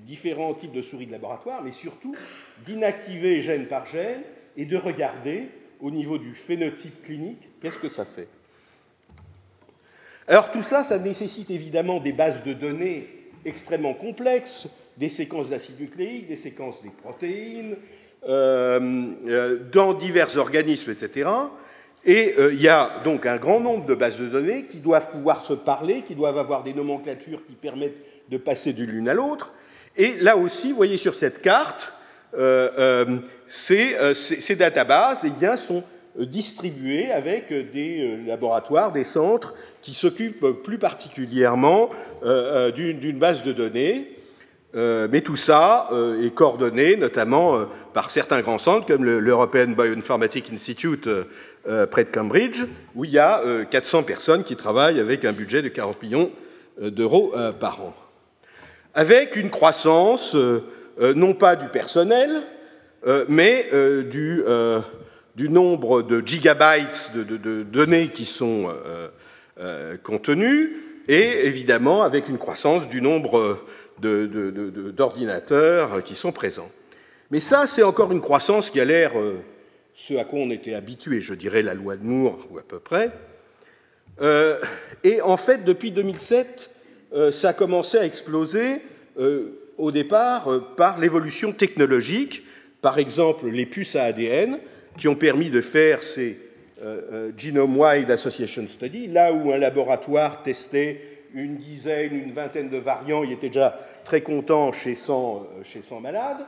différents 0.00 0.54
types 0.54 0.72
de 0.72 0.82
souris 0.82 1.06
de 1.06 1.12
laboratoire, 1.12 1.62
mais 1.62 1.72
surtout 1.72 2.14
d'inactiver 2.64 3.40
gène 3.40 3.66
par 3.66 3.86
gène 3.86 4.22
et 4.56 4.64
de 4.64 4.76
regarder 4.76 5.48
au 5.80 5.90
niveau 5.90 6.18
du 6.18 6.34
phénotype 6.34 7.02
clinique 7.02 7.48
qu'est-ce 7.60 7.78
que 7.78 7.88
ça 7.88 8.04
fait. 8.04 8.28
Alors 10.32 10.50
tout 10.50 10.62
ça, 10.62 10.82
ça 10.82 10.98
nécessite 10.98 11.50
évidemment 11.50 12.00
des 12.00 12.14
bases 12.14 12.42
de 12.42 12.54
données 12.54 13.06
extrêmement 13.44 13.92
complexes, 13.92 14.66
des 14.96 15.10
séquences 15.10 15.50
d'acides 15.50 15.78
nucléiques, 15.78 16.26
des 16.26 16.36
séquences 16.36 16.82
des 16.82 16.88
protéines, 16.88 17.76
euh, 18.26 18.80
euh, 19.28 19.58
dans 19.70 19.92
divers 19.92 20.34
organismes, 20.38 20.90
etc. 20.90 21.28
Et 22.06 22.34
euh, 22.38 22.54
il 22.54 22.62
y 22.62 22.68
a 22.68 22.92
donc 23.04 23.26
un 23.26 23.36
grand 23.36 23.60
nombre 23.60 23.84
de 23.84 23.94
bases 23.94 24.16
de 24.16 24.26
données 24.26 24.64
qui 24.64 24.80
doivent 24.80 25.10
pouvoir 25.10 25.44
se 25.44 25.52
parler, 25.52 26.00
qui 26.00 26.14
doivent 26.14 26.38
avoir 26.38 26.62
des 26.62 26.72
nomenclatures 26.72 27.44
qui 27.46 27.52
permettent 27.52 28.02
de 28.30 28.38
passer 28.38 28.72
de 28.72 28.84
l'une 28.84 29.10
à 29.10 29.14
l'autre. 29.14 29.52
Et 29.98 30.14
là 30.14 30.38
aussi, 30.38 30.70
vous 30.70 30.76
voyez 30.76 30.96
sur 30.96 31.14
cette 31.14 31.42
carte, 31.42 31.92
ces, 33.48 34.56
databases 34.56 35.18
eh 35.24 35.28
bien, 35.30 35.58
sont 35.58 35.84
distribuées 36.18 37.10
avec 37.10 37.52
des 37.72 38.18
laboratoires, 38.26 38.92
des 38.92 39.04
centres 39.04 39.54
qui 39.80 39.94
s'occupent 39.94 40.62
plus 40.62 40.78
particulièrement 40.78 41.90
d'une 42.22 43.18
base 43.18 43.42
de 43.42 43.52
données. 43.52 44.18
mais 44.74 45.22
tout 45.22 45.36
ça 45.36 45.88
est 46.22 46.34
coordonné 46.34 46.96
notamment 46.96 47.66
par 47.94 48.10
certains 48.10 48.42
grands 48.42 48.58
centres 48.58 48.86
comme 48.86 49.04
l'European 49.04 49.68
Bioinformatics 49.68 50.52
Institute 50.52 51.08
euh, 51.68 51.86
près 51.86 52.02
de 52.02 52.08
Cambridge, 52.08 52.64
où 52.96 53.04
il 53.04 53.12
y 53.12 53.20
a 53.20 53.40
400 53.70 54.00
euh, 54.00 54.02
personnes 54.02 54.42
qui 54.42 54.56
travaillent 54.56 54.98
avec 54.98 55.24
un 55.24 55.32
budget 55.32 55.62
de 55.62 55.68
40 55.68 56.02
millions 56.02 56.32
euh, 56.82 56.90
d'euros 56.90 57.32
par 57.60 57.80
an. 57.84 57.94
Avec 58.94 59.36
une 59.36 59.48
croissance, 59.48 60.36
non 60.98 61.34
pas 61.34 61.54
du 61.54 61.68
personnel, 61.68 62.30
mais 63.28 63.68
du, 64.10 64.42
du, 65.36 65.48
nombre 65.48 66.02
de 66.02 66.22
gigabytes 66.24 67.10
de, 67.14 67.62
données 67.62 68.08
qui 68.08 68.24
sont 68.24 68.74
contenues, 70.02 70.76
et 71.08 71.46
évidemment 71.46 72.02
avec 72.02 72.28
une 72.28 72.38
croissance 72.38 72.88
du 72.88 73.02
nombre 73.02 73.58
d'ordinateurs 74.00 76.02
qui 76.02 76.14
sont 76.14 76.32
présents. 76.32 76.70
Mais 77.30 77.40
ça, 77.40 77.66
c'est 77.66 77.82
encore 77.82 78.12
une 78.12 78.20
croissance 78.20 78.70
qui 78.70 78.80
a 78.80 78.84
l'air 78.84 79.12
ce 79.94 80.14
à 80.14 80.24
quoi 80.24 80.40
on 80.40 80.50
était 80.50 80.74
habitué, 80.74 81.20
je 81.20 81.34
dirais 81.34 81.62
la 81.62 81.74
loi 81.74 81.96
de 81.96 82.04
Moore, 82.04 82.46
ou 82.50 82.58
à 82.58 82.62
peu 82.62 82.78
près. 82.78 83.10
Euh, 84.20 84.58
et 85.04 85.20
en 85.20 85.36
fait, 85.36 85.64
depuis 85.64 85.90
2007, 85.90 86.70
euh, 87.14 87.32
ça 87.32 87.50
a 87.50 87.52
commencé 87.52 87.98
à 87.98 88.04
exploser 88.04 88.82
euh, 89.18 89.58
au 89.78 89.90
départ 89.90 90.48
par 90.76 90.98
l'évolution 90.98 91.52
technologique, 91.52 92.44
par 92.80 92.98
exemple 92.98 93.48
les 93.48 93.66
puces 93.66 93.96
à 93.96 94.04
ADN, 94.04 94.58
qui 94.96 95.08
ont 95.08 95.14
permis 95.14 95.50
de 95.50 95.60
faire 95.60 96.02
ces 96.02 96.38
Genome-Wide 97.38 98.10
Association 98.10 98.66
Study, 98.68 99.06
là 99.06 99.32
où 99.32 99.52
un 99.52 99.58
laboratoire 99.58 100.42
testait 100.42 101.00
une 101.32 101.56
dizaine, 101.56 102.12
une 102.12 102.32
vingtaine 102.32 102.70
de 102.70 102.76
variants, 102.76 103.22
il 103.22 103.30
était 103.30 103.46
déjà 103.46 103.78
très 104.04 104.22
content 104.22 104.72
chez 104.72 104.96
100, 104.96 105.46
chez 105.62 105.80
100 105.80 106.00
malades. 106.00 106.44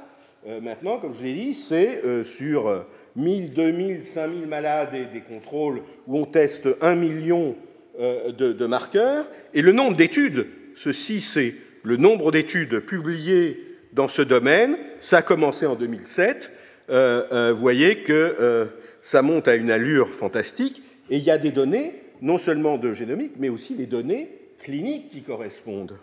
maintenant, 0.61 0.99
comme 0.99 1.15
je 1.15 1.23
l'ai 1.23 1.35
dit, 1.35 1.55
c'est 1.55 2.03
sur 2.25 2.85
1000, 3.17 3.53
2000, 3.53 4.05
5000 4.05 4.47
malades 4.47 4.95
et 4.95 5.05
des 5.05 5.21
contrôles 5.21 5.83
où 6.07 6.19
on 6.19 6.25
teste 6.25 6.69
1 6.81 6.95
million 6.97 7.57
euh, 8.01 8.33
de, 8.33 8.67
marqueurs. 8.67 9.27
Et 9.53 9.63
le 9.63 9.71
nombre 9.71 9.97
d'études, 9.97 10.49
ceci 10.75 11.21
c'est 11.21 11.55
le 11.85 11.97
nombre 11.97 12.33
d'études 12.33 12.81
publiées 12.81 13.57
dans 13.93 14.09
ce 14.09 14.23
domaine, 14.23 14.77
ça 14.99 15.19
a 15.19 15.23
commencé 15.23 15.65
en 15.65 15.77
2007. 15.77 16.51
Euh, 16.91 17.25
euh, 17.33 17.53
vous 17.53 17.61
voyez 17.61 17.99
que 17.99 18.69
ça 19.03 19.23
monte 19.23 19.49
à 19.49 19.55
une 19.55 19.71
allure 19.71 20.09
fantastique. 20.11 20.83
Et 21.11 21.19
il 21.19 21.25
y 21.25 21.31
a 21.31 21.38
des 21.38 21.53
données, 21.53 21.95
non 22.23 22.38
seulement 22.38 22.79
de 22.79 22.93
génomique, 22.93 23.33
mais 23.38 23.49
aussi 23.49 23.75
les 23.75 23.87
données 23.87 24.31
cliniques 24.62 25.11
qui 25.11 25.23
correspondent. 25.23 25.97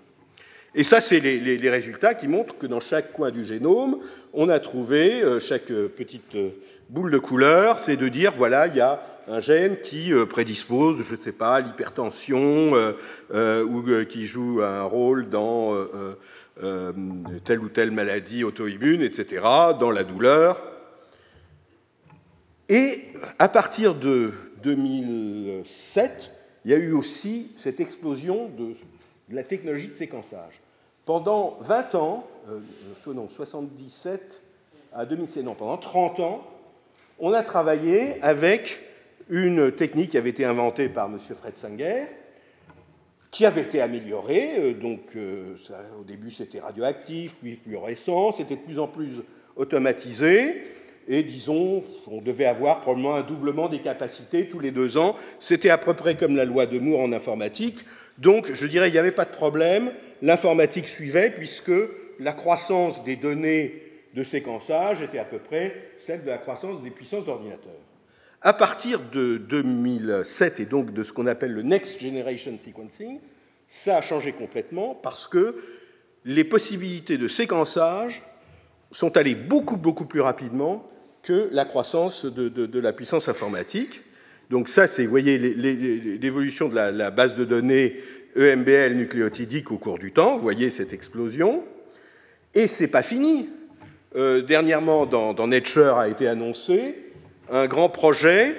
Et 0.74 0.84
ça, 0.84 1.02
c'est 1.02 1.20
les, 1.20 1.70
résultats 1.70 2.14
qui 2.14 2.28
montrent 2.28 2.58
que 2.58 2.68
dans 2.68 2.80
chaque 2.80 3.12
coin 3.12 3.32
du 3.32 3.44
génome, 3.44 4.00
on 4.34 4.48
a 4.48 4.60
trouvé 4.60 5.22
chaque 5.40 5.66
petite 5.66 6.38
boule 6.90 7.12
de 7.12 7.18
couleur, 7.18 7.80
c'est 7.80 7.98
de 7.98 8.08
dire, 8.08 8.34
voilà, 8.38 8.68
il 8.68 8.76
y 8.76 8.82
a 8.82 9.02
un 9.28 9.40
gène 9.40 9.80
qui 9.80 10.14
euh, 10.14 10.26
prédispose, 10.26 11.06
je 11.06 11.16
ne 11.16 11.22
sais 11.22 11.32
pas, 11.32 11.60
l'hypertension 11.60 12.76
euh, 12.76 12.94
euh, 13.34 13.64
ou 13.64 13.84
qui 14.06 14.26
joue 14.26 14.62
un 14.62 14.84
rôle 14.84 15.30
dans 15.30 15.76
telle 17.46 17.60
ou 17.60 17.70
telle 17.70 17.92
maladie 17.92 18.44
auto-immune, 18.44 19.02
etc., 19.02 19.42
dans 19.80 19.92
la 19.92 20.04
douleur. 20.04 20.62
Et 22.72 23.02
à 23.38 23.50
partir 23.50 23.96
de 23.96 24.32
2007, 24.64 26.32
il 26.64 26.72
y 26.72 26.74
a 26.74 26.78
eu 26.78 26.94
aussi 26.94 27.52
cette 27.58 27.82
explosion 27.82 28.48
de, 28.48 28.76
la 29.30 29.44
technologie 29.44 29.90
de 29.90 29.94
séquençage. 29.94 30.62
Pendant 31.04 31.58
20 31.60 31.96
ans, 31.96 32.26
non, 33.08 33.28
77 33.28 34.42
à 34.94 35.06
2007, 35.06 35.44
non, 35.44 35.54
pendant 35.54 35.76
30 35.76 36.22
ans, 36.22 36.48
on 37.20 37.34
a 37.34 37.44
travaillé 37.44 38.24
avec 38.24 38.80
une 39.30 39.74
technique 39.74 40.12
qui 40.12 40.18
avait 40.18 40.30
été 40.30 40.46
inventée 40.46 40.88
par 40.88 41.08
M. 41.08 41.20
Fred 41.20 41.58
Sanger, 41.58 42.06
qui 43.32 43.46
avait 43.46 43.64
été 43.64 43.82
améliorée. 43.82 44.56
Euh, 44.60 44.74
donc, 44.74 45.18
euh, 45.18 45.58
au 46.00 46.06
début, 46.06 46.32
c'était 46.32 46.62
radioactif, 46.62 47.36
puis 47.36 47.58
fluorescent, 47.58 48.32
c'était 48.32 48.56
de 48.56 48.62
plus 48.62 48.80
en 48.80 48.88
plus 48.88 49.24
automatisé. 49.58 50.64
Et 51.08 51.24
disons, 51.24 51.84
on 52.08 52.22
devait 52.22 52.46
avoir 52.46 52.82
probablement 52.82 53.16
un 53.16 53.24
doublement 53.24 53.70
des 53.70 53.80
capacités 53.80 54.48
tous 54.48 54.60
les 54.60 54.72
deux 54.72 54.98
ans. 54.98 55.16
C'était 55.40 55.70
à 55.70 55.78
peu 55.78 55.94
près 55.94 56.16
comme 56.16 56.36
la 56.36 56.46
loi 56.46 56.66
de 56.66 56.80
Moore 56.80 57.02
en 57.02 57.12
informatique. 57.12 57.86
Donc, 58.18 58.54
je 58.54 58.68
dirais, 58.68 58.90
il 58.90 58.94
n'y 58.94 59.00
avait 59.00 59.12
pas 59.12 59.26
de 59.26 59.32
problème. 59.32 59.92
L'informatique 60.22 60.88
suivait, 60.88 61.32
puisque 61.32 61.72
la 62.20 62.34
croissance 62.34 63.04
des 63.04 63.16
données 63.16 63.82
de 64.14 64.24
séquençage 64.24 65.02
était 65.02 65.20
à 65.20 65.26
peu 65.26 65.40
près 65.40 65.92
celle 65.98 66.24
de 66.24 66.30
la 66.30 66.38
croissance 66.38 66.82
des 66.82 66.92
puissances 66.92 67.26
d'ordinateurs. 67.26 67.72
À 68.42 68.54
partir 68.54 69.00
de 69.12 69.38
2007 69.38 70.60
et 70.60 70.66
donc 70.66 70.94
de 70.94 71.04
ce 71.04 71.14
qu'on 71.14 71.28
appelle 71.28 71.54
le 71.54 71.62
Next 71.62 72.00
Generation 72.00 72.58
Sequencing, 72.64 73.20
ça 73.68 73.98
a 73.98 74.02
changé 74.02 74.34
complètement 74.34 74.96
parce 74.96 75.28
que 75.28 75.56
les 76.26 76.44
possibilités 76.44 77.18
de 77.18 77.28
séquençage 77.28 78.22
sont 78.92 79.18
allées 79.18 79.36
beaucoup, 79.36 79.78
beaucoup 79.78 80.06
plus 80.06 80.22
rapidement 80.22 80.90
que 81.24 81.50
la 81.52 81.66
croissance 81.66 82.26
de, 82.26 82.80
la 82.80 82.94
puissance 82.94 83.30
informatique. 83.30 84.02
Donc 84.50 84.70
ça, 84.70 84.88
c'est, 84.88 85.06
vous 85.06 85.12
voyez, 85.12 85.38
l'évolution 85.38 86.68
de 86.68 86.76
la, 86.76 87.12
base 87.12 87.36
de 87.36 87.46
données 87.46 87.98
EMBL 88.36 88.94
nucléotidique 88.94 89.72
au 89.72 89.78
cours 89.78 90.00
du 90.00 90.12
temps. 90.12 90.36
Vous 90.36 90.44
voyez 90.44 90.70
cette 90.70 90.94
explosion. 90.94 91.64
Et 92.54 92.68
c'est 92.68 92.88
pas 92.88 93.04
fini. 93.04 93.50
Euh, 94.16 94.42
dernièrement, 94.42 95.06
dans, 95.06 95.48
Nature 95.48 95.98
a 95.98 96.10
été 96.10 96.28
annoncé 96.28 96.96
un 97.50 97.68
grand 97.68 97.90
projet 97.90 98.56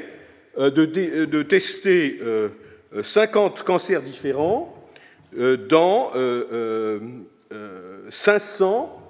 euh, 0.58 0.70
de, 0.70 1.42
tester 1.42 2.20
50 3.02 3.60
euh, 3.60 3.62
cancers 3.64 4.02
différents 4.02 4.74
dans 5.68 6.12
500 8.10 9.01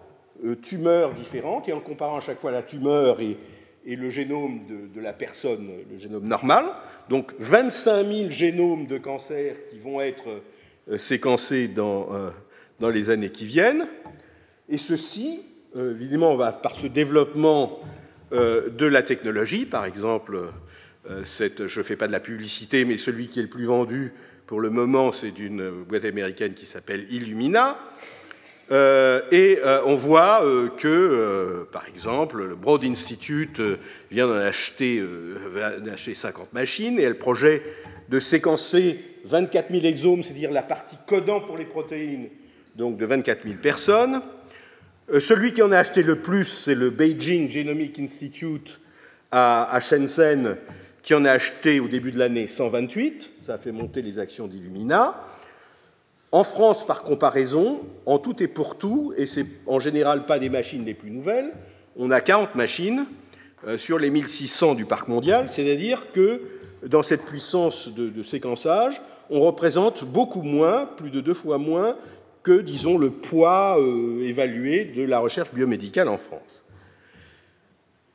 tumeurs 0.62 1.14
différentes, 1.14 1.68
et 1.68 1.72
en 1.72 1.80
comparant 1.80 2.18
à 2.18 2.20
chaque 2.20 2.40
fois 2.40 2.50
la 2.50 2.62
tumeur 2.62 3.20
et, 3.20 3.36
le 3.84 4.10
génome 4.10 4.60
de, 4.94 5.00
la 5.00 5.12
personne, 5.12 5.68
le 5.90 5.96
génome 5.96 6.24
normal. 6.24 6.66
Donc 7.08 7.32
25 7.40 8.06
000 8.06 8.30
génomes 8.30 8.86
de 8.86 8.96
cancer 8.98 9.56
qui 9.70 9.78
vont 9.78 10.00
être 10.00 10.42
séquencés 10.98 11.66
dans, 11.66 12.08
dans 12.78 12.88
les 12.88 13.10
années 13.10 13.30
qui 13.30 13.44
viennent. 13.44 13.88
Et 14.68 14.78
ceci, 14.78 15.42
évidemment, 15.76 16.36
va, 16.36 16.52
par 16.52 16.76
ce 16.76 16.86
développement 16.86 17.80
de 18.30 18.86
la 18.86 19.02
technologie, 19.02 19.66
par 19.66 19.84
exemple, 19.84 20.38
je 21.04 21.78
ne 21.78 21.82
fais 21.82 21.96
pas 21.96 22.06
de 22.06 22.12
la 22.12 22.20
publicité, 22.20 22.84
mais 22.84 22.98
celui 22.98 23.26
qui 23.26 23.40
est 23.40 23.42
le 23.42 23.48
plus 23.48 23.64
vendu 23.64 24.12
pour 24.46 24.60
le 24.60 24.70
moment, 24.70 25.12
c'est 25.12 25.30
d'une 25.30 25.84
boîte 25.84 26.04
américaine 26.04 26.52
qui 26.54 26.66
s'appelle 26.66 27.06
Illumina. 27.10 27.78
Euh, 28.70 29.20
et 29.30 29.58
euh, 29.64 29.82
on 29.84 29.96
voit 29.96 30.44
euh, 30.44 30.68
que, 30.68 31.66
par 31.72 31.86
exemple, 31.88 32.42
le 32.42 32.54
Broad 32.54 32.84
Institute 32.84 33.60
vient 34.10 34.26
d'en 34.26 34.36
acheter, 34.36 35.02
50 36.14 36.52
machines 36.52 36.98
et 36.98 37.02
elle 37.02 37.18
projette 37.18 37.62
de 38.08 38.20
séquencer 38.20 39.00
24 39.24 39.72
000 39.72 39.84
exomes, 39.84 40.22
c'est-à-dire 40.22 40.50
la 40.50 40.62
partie 40.62 40.96
codant 41.06 41.40
pour 41.40 41.56
les 41.56 41.64
protéines, 41.64 42.28
donc 42.76 42.96
de 42.96 43.06
24 43.06 43.42
000 43.44 43.56
personnes. 43.62 44.20
celui 45.18 45.52
qui 45.52 45.62
en 45.62 45.72
a 45.72 45.78
acheté 45.78 46.02
le 46.02 46.16
plus, 46.16 46.46
c'est 46.46 46.74
le 46.74 46.90
Beijing 46.90 47.50
Genomic 47.50 47.98
Institute 47.98 48.80
à 49.30 49.78
Shenzhen, 49.80 50.56
qui 51.02 51.14
en 51.14 51.24
a 51.24 51.32
acheté 51.32 51.80
au 51.80 51.88
début 51.88 52.12
de 52.12 52.18
l'année 52.18 52.46
128, 52.46 53.30
ça 53.44 53.54
a 53.54 53.58
fait 53.58 53.72
monter 53.72 54.02
les 54.02 54.18
actions 54.18 54.46
d'Illumina. 54.46 55.24
En 56.32 56.44
France, 56.44 56.86
par 56.86 57.02
comparaison, 57.02 57.80
en 58.06 58.18
tout 58.18 58.42
et 58.42 58.48
pour 58.48 58.78
tout, 58.78 59.12
et 59.18 59.26
c'est 59.26 59.44
en 59.66 59.78
général 59.78 60.24
pas 60.24 60.38
des 60.38 60.48
machines 60.48 60.82
les 60.82 60.94
plus 60.94 61.10
nouvelles, 61.10 61.52
on 61.94 62.10
a 62.10 62.22
40 62.22 62.54
machines 62.54 63.04
euh, 63.66 63.76
sur 63.76 63.98
les 63.98 64.08
1600 64.08 64.74
du 64.74 64.86
parc 64.86 65.08
mondial, 65.08 65.50
c'est-à-dire 65.50 66.10
que 66.10 66.40
dans 66.86 67.02
cette 67.02 67.26
puissance 67.26 67.90
de, 67.90 68.22
séquençage, 68.22 69.02
on 69.28 69.40
représente 69.40 70.04
beaucoup 70.04 70.40
moins, 70.40 70.86
plus 70.86 71.10
de 71.10 71.20
deux 71.20 71.34
fois 71.34 71.58
moins, 71.58 71.96
que, 72.42 72.62
disons, 72.62 72.96
le 72.96 73.10
poids 73.10 73.78
euh, 73.78 74.26
évalué 74.26 74.86
de 74.86 75.02
la 75.02 75.18
recherche 75.18 75.52
biomédicale 75.52 76.08
en 76.08 76.16
France. 76.16 76.64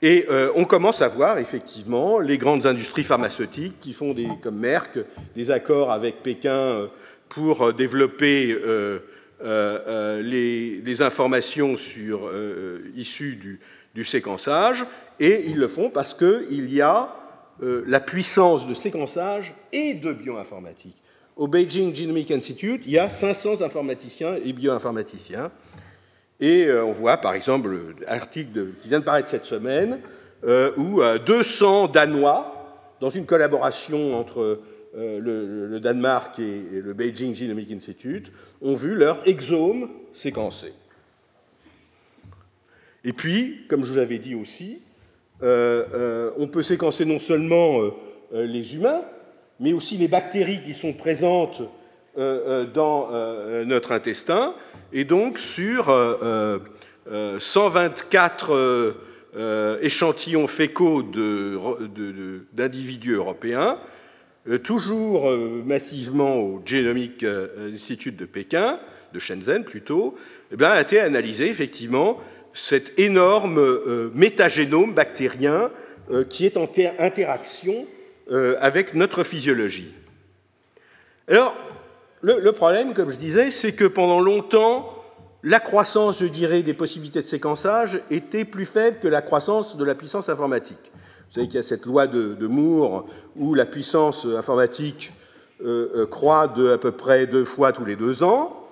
Et 0.01 0.25
euh, 0.29 0.51
on 0.55 0.65
commence 0.65 1.03
à 1.03 1.07
voir 1.07 1.37
effectivement 1.37 2.19
les 2.19 2.39
grandes 2.39 2.65
industries 2.65 3.03
pharmaceutiques 3.03 3.79
qui 3.79 3.93
font, 3.93 4.13
des, 4.13 4.27
comme 4.41 4.57
Merck, 4.57 4.97
des 5.35 5.51
accords 5.51 5.91
avec 5.91 6.23
Pékin 6.23 6.89
pour 7.29 7.61
euh, 7.61 7.73
développer 7.73 8.57
les, 9.41 11.01
informations 11.01 11.75
issues 12.95 13.59
du, 13.93 14.05
séquençage. 14.05 14.85
Et 15.19 15.45
ils 15.47 15.57
le 15.57 15.67
font 15.67 15.89
parce 15.89 16.13
qu'il 16.13 16.73
y 16.73 16.81
a 16.81 17.13
la 17.61 17.99
puissance 17.99 18.67
de 18.67 18.73
séquençage 18.73 19.53
et 19.71 19.95
de 19.95 20.13
bioinformatique. 20.13 20.95
Au 21.35 21.47
Beijing 21.47 21.95
Genomic 21.95 22.31
Institute, 22.31 22.83
il 22.85 22.91
y 22.91 22.99
a 22.99 23.09
500 23.09 23.61
informaticiens 23.61 24.35
et 24.43 24.53
bioinformaticiens 24.53 25.51
et 26.39 26.65
euh, 26.65 26.85
on 26.85 26.91
voit 26.91 27.17
par 27.17 27.33
exemple 27.33 27.95
l'article 28.05 28.67
qui 28.81 28.89
vient 28.89 28.99
de 28.99 29.05
paraître 29.05 29.29
cette 29.29 29.45
semaine, 29.45 29.99
euh, 30.43 30.71
où 30.77 31.01
200 31.25 31.85
euh, 31.85 31.87
Danois, 31.87 32.53
dans 33.01 33.09
une 33.09 33.25
collaboration 33.25 34.19
entre 34.19 34.59
le, 34.97 35.79
Danemark 35.79 36.39
et, 36.39 36.63
le 36.83 36.93
Beijing 36.93 37.35
Genomic 37.35 37.71
Institute, 37.71 38.31
ont 38.61 38.75
vu 38.75 38.95
leur 38.95 39.27
exome 39.27 39.89
séquencé. 40.13 40.73
Et 43.03 43.13
puis, 43.13 43.65
comme 43.69 43.83
je 43.83 43.91
vous 43.91 43.97
l'avais 43.97 44.19
dit 44.19 44.35
aussi, 44.35 44.81
on 45.41 46.47
peut 46.51 46.63
séquencer 46.63 47.05
non 47.05 47.19
seulement 47.19 47.79
les 48.33 48.75
humains, 48.75 49.01
mais 49.59 49.73
aussi 49.73 49.97
les 49.97 50.07
bactéries 50.07 50.63
qui 50.63 50.73
sont 50.73 50.93
présentes 50.93 51.61
dans 52.15 53.09
notre 53.65 53.91
intestin, 53.91 54.55
et 54.91 55.03
donc 55.03 55.37
sur 55.37 55.85
124 57.39 58.51
euh, 58.51 58.55
euh, 58.55 58.93
euh, 59.35 59.77
échantillons 59.81 60.47
fécaux 60.47 61.03
d'individus 62.53 63.13
européens, 63.13 63.77
toujours 64.63 65.29
massivement 65.65 66.37
au 66.37 66.61
Genomic 66.65 67.25
Institute 67.73 68.15
de 68.15 68.25
Pékin, 68.25 68.79
de 69.13 69.19
Shenzhen 69.19 69.63
plutôt, 69.63 70.15
eh 70.51 70.63
a 70.63 70.81
été 70.81 70.99
analysé 70.99 71.47
effectivement 71.47 72.19
cet 72.53 72.97
énorme 72.97 74.11
métagénome 74.13 74.93
bactérien 74.93 75.69
qui 76.29 76.45
est 76.45 76.57
en 76.57 76.69
interaction 76.99 77.85
avec 78.59 78.93
notre 78.93 79.23
physiologie. 79.23 79.93
Alors, 81.27 81.53
le, 82.21 82.51
problème, 82.51 82.93
comme 82.93 83.09
je 83.09 83.17
disais, 83.17 83.51
c'est 83.51 83.73
que 83.73 83.85
pendant 83.85 84.19
longtemps, 84.19 84.93
la 85.43 85.59
croissance, 85.59 86.19
je 86.19 86.25
dirais, 86.25 86.63
des 86.63 86.73
possibilités 86.73 87.21
de 87.21 87.27
séquençage 87.27 88.01
était 88.09 88.45
plus 88.45 88.65
faible 88.65 88.97
que 88.99 89.07
la 89.07 89.21
croissance 89.21 89.77
de 89.77 89.85
la 89.85 89.93
puissance 89.93 90.29
informatique. 90.29 90.91
Vous 91.29 91.35
savez 91.35 91.47
qu'il 91.47 91.57
y 91.57 91.59
a 91.59 91.63
cette 91.63 91.85
loi 91.85 92.07
de, 92.07 92.47
Moore 92.47 93.07
où 93.35 93.53
la 93.53 93.65
puissance 93.65 94.25
informatique 94.25 95.13
euh, 95.63 95.89
euh, 95.95 96.05
croît 96.05 96.47
de 96.47 96.69
à 96.69 96.77
peu 96.77 96.91
près 96.91 97.27
deux 97.27 97.45
fois 97.45 97.71
tous 97.71 97.85
les 97.85 97.95
deux 97.95 98.23
ans. 98.23 98.63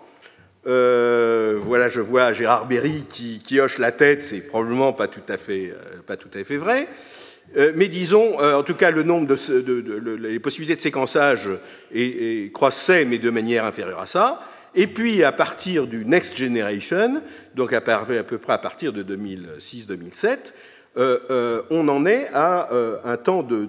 Euh, 0.67 1.59
voilà, 1.63 1.89
je 1.89 2.01
vois 2.01 2.33
Gérard 2.33 2.67
Berry 2.67 3.05
qui, 3.09 3.59
hoche 3.59 3.77
la 3.77 3.91
tête, 3.91 4.23
c'est 4.23 4.41
probablement 4.41 4.93
pas 4.93 5.07
tout 5.07 5.21
à 5.29 5.37
fait, 5.37 5.73
pas 6.07 6.17
tout 6.17 6.29
à 6.33 6.43
fait 6.43 6.57
vrai. 6.57 6.87
Euh, 7.57 7.71
mais 7.75 7.87
disons, 7.87 8.41
euh, 8.41 8.55
en 8.55 8.63
tout 8.63 8.73
cas, 8.73 8.91
le 8.91 9.03
nombre 9.03 9.27
de, 9.27 10.15
les 10.17 10.39
possibilités 10.39 10.75
de 10.75 10.81
séquençage 10.81 11.49
croissaient, 12.53 13.05
mais 13.05 13.17
de 13.17 13.29
manière 13.29 13.65
inférieure 13.65 13.99
à 13.99 14.07
ça. 14.07 14.41
Et 14.73 14.87
puis, 14.87 15.23
à 15.23 15.31
partir 15.31 15.87
du 15.87 16.05
Next 16.05 16.35
Generation, 16.35 17.21
donc 17.55 17.71
à, 17.71 17.79
peu 17.81 18.37
près 18.37 18.53
à 18.53 18.57
partir 18.57 18.91
de 18.91 19.03
2006-2007, 19.03 20.25
euh, 20.25 20.35
on 20.97 21.87
en 21.87 22.05
est 22.05 22.27
à 22.33 22.69
un 23.03 23.17
temps 23.17 23.43
de, 23.43 23.65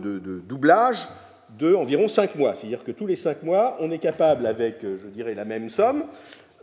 doublage 0.46 1.08
de 1.58 1.74
environ 1.74 2.08
5 2.08 2.34
mois. 2.34 2.54
C'est-à-dire 2.54 2.84
que 2.84 2.92
tous 2.92 3.06
les 3.06 3.16
5 3.16 3.42
mois, 3.42 3.76
on 3.80 3.90
est 3.90 3.98
capable, 3.98 4.46
avec, 4.46 4.82
je 4.82 5.06
dirais, 5.08 5.34
la 5.34 5.44
même 5.44 5.70
somme, 5.70 6.04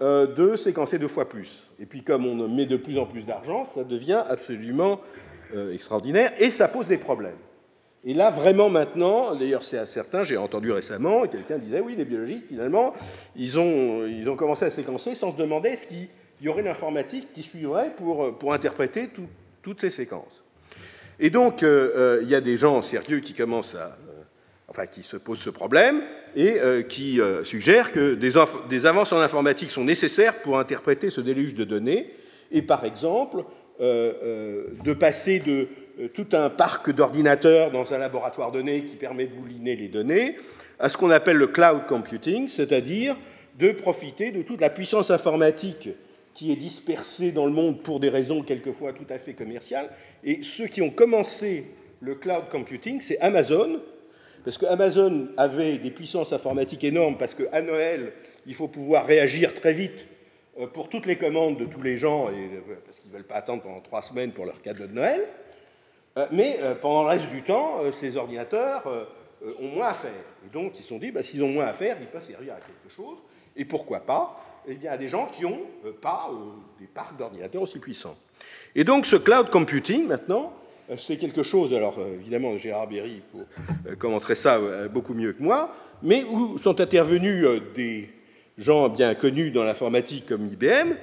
de 0.02 0.56
séquencer 0.56 1.00
deux 1.00 1.08
fois 1.08 1.28
plus. 1.28 1.64
Et 1.80 1.86
puis, 1.86 2.04
comme 2.04 2.26
on 2.26 2.48
met 2.48 2.66
de 2.66 2.78
plus 2.78 2.98
en 2.98 3.06
plus 3.06 3.26
d'argent, 3.26 3.68
ça 3.74 3.84
devient 3.84 4.24
absolument 4.30 5.00
euh, 5.56 5.72
extraordinaire, 5.72 6.32
et 6.40 6.50
ça 6.50 6.68
pose 6.68 6.88
des 6.88 6.98
problèmes. 6.98 7.38
Et 8.04 8.16
là, 8.16 8.32
vraiment 8.32 8.70
maintenant, 8.70 9.36
d'ailleurs, 9.36 9.64
c'est 9.64 9.78
à 9.78 9.86
certains, 9.86 10.24
j'ai 10.24 10.36
entendu 10.36 10.72
récemment, 10.72 11.28
quelqu'un 11.28 11.60
disait 11.60 11.80
oui, 11.80 11.96
les 11.96 12.06
biologistes, 12.06 12.48
finalement, 12.48 12.94
ils 13.36 13.60
ont, 13.60 14.08
ils 14.08 14.28
ont 14.28 14.36
commencé 14.36 14.66
à 14.66 14.72
séquencer 14.72 15.14
sans 15.14 15.32
se 15.32 15.38
demander 15.38 15.70
est-ce 15.70 15.88
y 16.42 16.50
aurait 16.50 16.64
l'informatique 16.64 17.32
qui 17.34 17.44
suivrait 17.44 17.94
pour, 17.96 18.36
pour 18.40 18.52
interpréter 18.52 19.10
toutes 19.62 19.80
ces 19.80 19.92
séquences. 19.92 20.43
Et 21.20 21.30
donc, 21.30 21.64
euh, 21.64 21.92
euh, 21.96 22.20
il 22.24 22.30
y 22.30 22.36
a 22.36 22.42
des 22.42 22.58
gens 22.58 22.82
sérieux 22.82 23.20
qui 23.20 23.34
commencent 23.34 23.76
à. 23.76 23.98
enfin, 24.68 24.88
qui 24.88 25.04
se 25.04 25.18
posent 25.18 25.40
ce 25.40 25.50
problème 25.50 26.02
et 26.36 26.58
qui 26.90 27.20
suggèrent 27.44 27.92
que 27.92 28.16
des, 28.16 28.34
des 28.70 28.86
avances 28.86 29.12
en 29.12 29.20
informatique 29.20 29.72
sont 29.72 29.84
nécessaires 29.84 30.42
pour 30.42 30.58
interpréter 30.58 31.10
ce 31.10 31.22
déluge 31.22 31.56
de 31.56 31.64
données. 31.64 32.14
Et 32.52 32.62
par 32.62 32.86
exemple, 32.86 33.44
euh, 33.82 34.14
euh, 34.24 34.64
de 34.84 34.94
passer 34.94 35.40
de 35.40 35.68
euh, 36.00 36.08
tout 36.08 36.28
un 36.34 36.52
parc 36.52 36.92
d'ordinateurs 36.92 37.72
dans 37.72 37.92
un 37.92 37.98
laboratoire 37.98 38.52
donné 38.52 38.84
qui 38.86 38.96
permet 38.96 39.26
de 39.26 39.34
mouliner 39.34 39.76
les 39.76 39.88
données 39.88 40.38
à 40.78 40.90
ce 40.90 40.96
qu'on 40.98 41.10
appelle 41.10 41.38
le 41.38 41.48
cloud 41.48 41.88
computing, 41.88 42.48
c'est-à-dire 42.48 43.18
de 43.58 43.72
profiter 43.72 44.30
de 44.30 44.44
toute 44.44 44.62
la 44.62 44.70
puissance 44.70 45.10
informatique 45.10 45.90
qui 46.34 46.52
est 46.52 46.56
dispersée 46.56 47.32
dans 47.32 47.46
le 47.46 47.52
monde 47.52 47.82
pour 47.84 48.00
des 48.00 48.10
raisons 48.10 48.42
quelquefois 48.42 48.94
tout 48.94 49.06
à 49.10 49.18
fait 49.18 49.34
commerciales. 49.34 49.90
Et 50.24 50.44
ceux 50.44 50.68
qui 50.68 50.82
ont 50.82 50.90
commencé 50.90 51.68
le 52.02 52.16
cloud 52.16 52.46
computing, 52.52 53.02
c'est 53.02 53.20
Amazon, 53.20 53.80
parce 54.44 54.58
que 54.58 54.66
Amazon 54.66 55.30
avait 55.38 55.78
des 55.78 55.92
puissances 55.92 56.34
informatiques 56.34 56.84
énormes, 56.84 57.18
parce 57.18 57.34
qu'à 57.34 57.62
Noël, 57.62 58.14
il 58.46 58.56
faut 58.56 58.68
pouvoir 58.68 59.06
réagir 59.06 59.54
très 59.54 59.74
vite 59.74 60.06
euh, 60.60 60.68
pour 60.68 60.90
toutes 60.90 61.06
les 61.06 61.18
commandes 61.18 61.58
de 61.58 61.66
tous 61.66 61.82
les 61.82 61.96
gens, 61.96 62.28
euh, 62.28 62.32
parce 62.86 63.00
qu'ils 63.00 63.12
ne 63.12 63.16
veulent 63.16 63.28
pas 63.28 63.36
attendre 63.36 63.64
pendant 63.64 63.80
trois 63.80 64.02
semaines 64.02 64.32
pour 64.32 64.46
leur 64.46 64.62
cadeau 64.62 64.88
de 64.88 64.94
Noël. 64.94 65.26
Euh, 66.18 66.28
mais 66.32 66.60
pendant 66.82 67.04
le 67.04 67.10
reste 67.10 67.30
du 67.30 67.42
temps, 67.42 67.80
ces 68.00 68.18
ordinateurs 68.18 68.84
ont 69.60 69.68
moins 69.68 69.88
à 69.88 69.94
faire. 69.94 70.12
Et 70.46 70.54
donc, 70.54 70.74
ils 70.78 70.84
se 70.84 70.90
sont 70.90 71.00
dit, 71.00 71.12
bah, 71.12 71.24
s'ils 71.24 71.44
ont 71.44 71.48
moins 71.48 71.66
à 71.66 71.74
faire, 71.74 71.98
ils 72.00 72.08
peuvent 72.08 72.26
servir 72.26 72.54
à 72.54 72.58
quelque 72.58 72.94
chose. 72.94 73.18
Et 73.56 73.66
pourquoi 73.66 74.02
pas 74.02 74.40
Eh 74.66 74.76
bien, 74.76 74.92
à 74.92 74.98
des 74.98 75.10
gens 75.10 75.28
qui 75.28 75.44
n'ont 75.44 75.60
pas 76.02 76.32
des 76.80 76.88
parcs 76.88 77.18
d'ordinateurs 77.18 77.64
aussi 77.64 77.80
puissants. 77.80 78.16
Et 78.76 78.84
donc, 78.84 79.06
ce 79.06 79.18
cloud 79.18 79.50
computing, 79.50 80.08
maintenant, 80.08 80.54
c'est 80.98 81.18
quelque 81.18 81.44
chose, 81.44 81.74
alors 81.74 81.98
évidemment, 82.14 82.56
Gérard 82.56 82.88
Berry 82.88 83.22
commenterait 83.98 84.36
ça 84.36 84.60
beaucoup 84.88 85.14
mieux 85.14 85.34
que 85.34 85.44
moi, 85.44 85.74
mais 86.02 86.24
où 86.24 86.58
sont 86.60 86.80
intervenus 86.80 87.46
des 87.76 88.10
gens 88.58 88.88
bien 88.90 89.16
connus 89.16 89.52
dans 89.52 89.64
l'informatique 89.64 90.28
comme 90.28 90.48
IBM, 90.48 90.96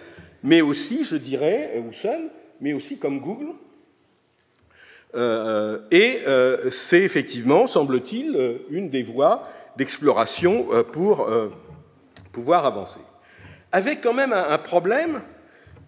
mais 0.43 0.63
aussi, 0.63 1.05
je 1.05 1.17
dirais, 1.17 1.83
ou 1.87 1.93
Sun, 1.93 2.29
mais 2.61 2.73
aussi 2.73 2.99
comme 2.99 3.21
Google. 3.21 3.55
et 5.91 6.21
c'est 6.71 7.03
effectivement, 7.03 7.67
semble-t-il, 7.67 8.61
une 8.71 8.89
des 8.89 9.03
voies 9.03 9.43
d'exploration 9.77 10.69
pour 10.93 11.29
pouvoir 12.33 12.65
avancer. 12.65 13.01
Avec 13.73 14.01
quand 14.01 14.15
même 14.15 14.33
un, 14.33 14.59
problème, 14.59 15.21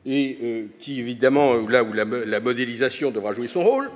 et 0.06 0.68
qui 0.78 1.00
évidemment, 1.00 1.54
là 1.68 1.82
où 1.82 1.92
la, 1.92 2.40
modélisation 2.40 3.10
devra 3.10 3.32
jouer 3.32 3.48
son 3.48 3.64
rôle, 3.64 3.90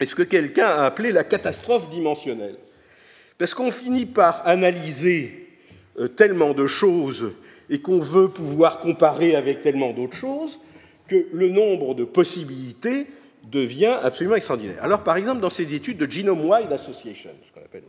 est 0.00 0.06
ce 0.06 0.14
que 0.14 0.22
quelqu'un 0.22 0.66
a 0.66 0.84
appelé 0.84 1.12
la 1.12 1.24
catastrophe 1.24 1.90
dimensionnelle. 1.90 2.56
Parce 3.38 3.54
qu'on 3.54 3.70
finit 3.70 4.06
par 4.06 4.46
analyser 4.46 5.48
euh, 5.98 6.08
tellement 6.08 6.54
de 6.54 6.66
choses 6.66 7.32
et 7.68 7.80
qu'on 7.80 8.00
veut 8.00 8.28
pouvoir 8.28 8.80
comparer 8.80 9.34
avec 9.34 9.62
tellement 9.62 9.92
d'autres 9.92 10.16
choses 10.16 10.58
que 11.08 11.26
le 11.32 11.48
nombre 11.48 11.94
de 11.94 12.04
possibilités 12.04 13.06
devient 13.50 13.96
absolument 14.02 14.36
extraordinaire. 14.36 14.78
Alors, 14.82 15.02
par 15.02 15.16
exemple, 15.16 15.40
dans 15.40 15.50
ces 15.50 15.74
études 15.74 15.98
de 15.98 16.10
Genome 16.10 16.48
Wide 16.48 16.72
Association, 16.72 17.30
ce 17.46 17.52
qu'on 17.52 17.64
appelle, 17.64 17.82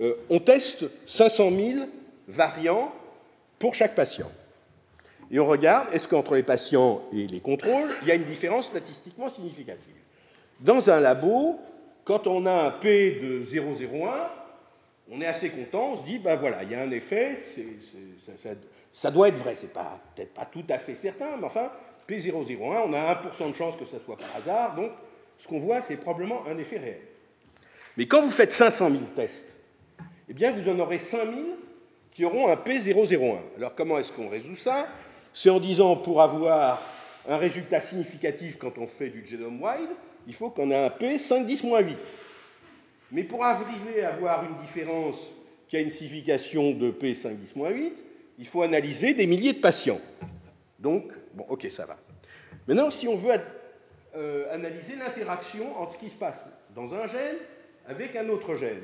euh, 0.00 0.14
on 0.28 0.38
teste 0.38 0.84
500 1.06 1.50
000 1.50 1.80
variants 2.28 2.92
pour 3.58 3.74
chaque 3.74 3.94
patient. 3.94 4.30
Et 5.30 5.38
on 5.38 5.46
regarde, 5.46 5.88
est-ce 5.92 6.08
qu'entre 6.08 6.34
les 6.34 6.42
patients 6.42 7.02
et 7.12 7.26
les 7.26 7.40
contrôles, 7.40 7.94
il 8.02 8.08
y 8.08 8.10
a 8.10 8.14
une 8.14 8.24
différence 8.24 8.66
statistiquement 8.66 9.28
significative? 9.28 9.94
Dans 10.60 10.90
un 10.90 11.00
labo, 11.00 11.60
quand 12.04 12.26
on 12.26 12.46
a 12.46 12.52
un 12.52 12.70
P 12.70 13.18
de 13.20 13.44
0,01, 13.44 14.10
on 15.10 15.20
est 15.20 15.26
assez 15.26 15.50
content, 15.50 15.92
on 15.92 15.96
se 15.98 16.02
dit, 16.02 16.18
ben 16.18 16.36
voilà, 16.36 16.62
il 16.62 16.70
y 16.70 16.74
a 16.74 16.82
un 16.82 16.90
effet, 16.90 17.38
ça, 18.92 19.10
doit 19.10 19.28
être 19.28 19.36
vrai, 19.36 19.56
c'est 19.60 19.72
peut-être 19.72 20.34
pas 20.34 20.46
tout 20.46 20.64
à 20.68 20.78
fait 20.78 20.94
certain, 20.94 21.36
mais 21.36 21.46
enfin, 21.46 21.70
P001, 22.08 22.84
on 22.86 22.92
a 22.94 23.14
1% 23.14 23.50
de 23.50 23.54
chance 23.54 23.76
que 23.76 23.84
ça 23.84 23.98
soit 24.04 24.16
par 24.16 24.34
hasard, 24.36 24.74
donc 24.74 24.90
ce 25.38 25.46
qu'on 25.46 25.58
voit, 25.58 25.82
c'est 25.82 25.96
probablement 25.96 26.46
un 26.46 26.56
effet 26.58 26.78
réel. 26.78 27.00
Mais 27.96 28.06
quand 28.06 28.22
vous 28.22 28.30
faites 28.30 28.52
500 28.52 28.90
000 28.90 29.02
tests, 29.14 29.46
eh 30.28 30.32
bien, 30.32 30.52
vous 30.52 30.68
en 30.70 30.78
aurez 30.78 30.98
5 30.98 31.24
000 31.24 31.34
qui 32.18 32.24
auront 32.24 32.48
un 32.48 32.56
P001. 32.56 33.36
Alors, 33.58 33.76
comment 33.76 33.96
est-ce 33.96 34.10
qu'on 34.10 34.28
résout 34.28 34.56
ça? 34.56 34.88
C'est 35.32 35.50
en 35.50 35.60
disant, 35.60 35.94
pour 35.94 36.20
avoir 36.20 36.82
un 37.28 37.36
résultat 37.36 37.80
significatif 37.80 38.58
quand 38.58 38.76
on 38.76 38.88
fait 38.88 39.08
du 39.08 39.24
genome 39.24 39.62
wide, 39.62 39.90
il 40.26 40.34
faut 40.34 40.50
qu'on 40.50 40.68
ait 40.72 40.86
un 40.86 40.90
P 40.90 41.16
5, 41.16 41.46
10, 41.46 41.62
moins 41.62 41.78
8. 41.78 41.96
Mais 43.12 43.22
pour 43.22 43.44
arriver 43.44 44.02
à 44.02 44.14
avoir 44.14 44.44
une 44.44 44.56
différence 44.66 45.14
qui 45.68 45.76
a 45.76 45.80
une 45.80 45.90
signification 45.90 46.72
de 46.72 46.90
P 46.90 47.14
5, 47.14 47.36
10, 47.36 47.54
moins 47.54 47.70
8, 47.70 47.92
il 48.40 48.46
faut 48.48 48.62
analyser 48.62 49.14
des 49.14 49.28
milliers 49.28 49.52
de 49.52 49.60
patients. 49.60 50.00
Donc, 50.80 51.12
bon, 51.34 51.46
ok, 51.48 51.68
ça 51.70 51.86
va. 51.86 51.98
Maintenant, 52.66 52.90
si 52.90 53.06
on 53.06 53.14
veut 53.14 53.30
euh, 54.16 54.52
analyser 54.52 54.96
l'interaction 54.96 55.80
entre 55.80 55.92
ce 55.92 55.98
qui 55.98 56.10
se 56.10 56.16
passe 56.16 56.40
dans 56.74 56.92
un 56.96 57.06
gène 57.06 57.36
avec 57.86 58.16
un 58.16 58.28
autre 58.28 58.56
gène, 58.56 58.82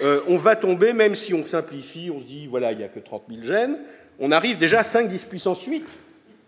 euh, 0.00 0.22
on 0.26 0.36
va 0.36 0.56
tomber, 0.56 0.92
même 0.92 1.14
si 1.14 1.34
on 1.34 1.44
simplifie, 1.44 2.10
on 2.10 2.20
se 2.20 2.24
dit, 2.24 2.46
voilà, 2.46 2.72
il 2.72 2.78
n'y 2.78 2.84
a 2.84 2.88
que 2.88 2.98
30 2.98 3.24
000 3.28 3.42
gènes, 3.42 3.78
on 4.18 4.32
arrive 4.32 4.58
déjà 4.58 4.80
à 4.80 4.84
5, 4.84 5.08
10 5.08 5.24
puissance 5.26 5.64
8 5.64 5.84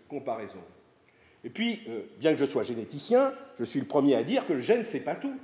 comparaison. 0.09 0.59
Et 1.43 1.49
puis, 1.49 1.81
euh, 1.89 2.01
bien 2.19 2.33
que 2.33 2.39
je 2.39 2.45
sois 2.45 2.63
généticien, 2.63 3.33
je 3.59 3.63
suis 3.63 3.79
le 3.79 3.85
premier 3.85 4.15
à 4.15 4.23
dire 4.23 4.47
que 4.47 4.53
le 4.53 4.61
gène, 4.61 4.83
c'est 4.85 4.99
pas 4.99 5.15
tout. 5.15 5.35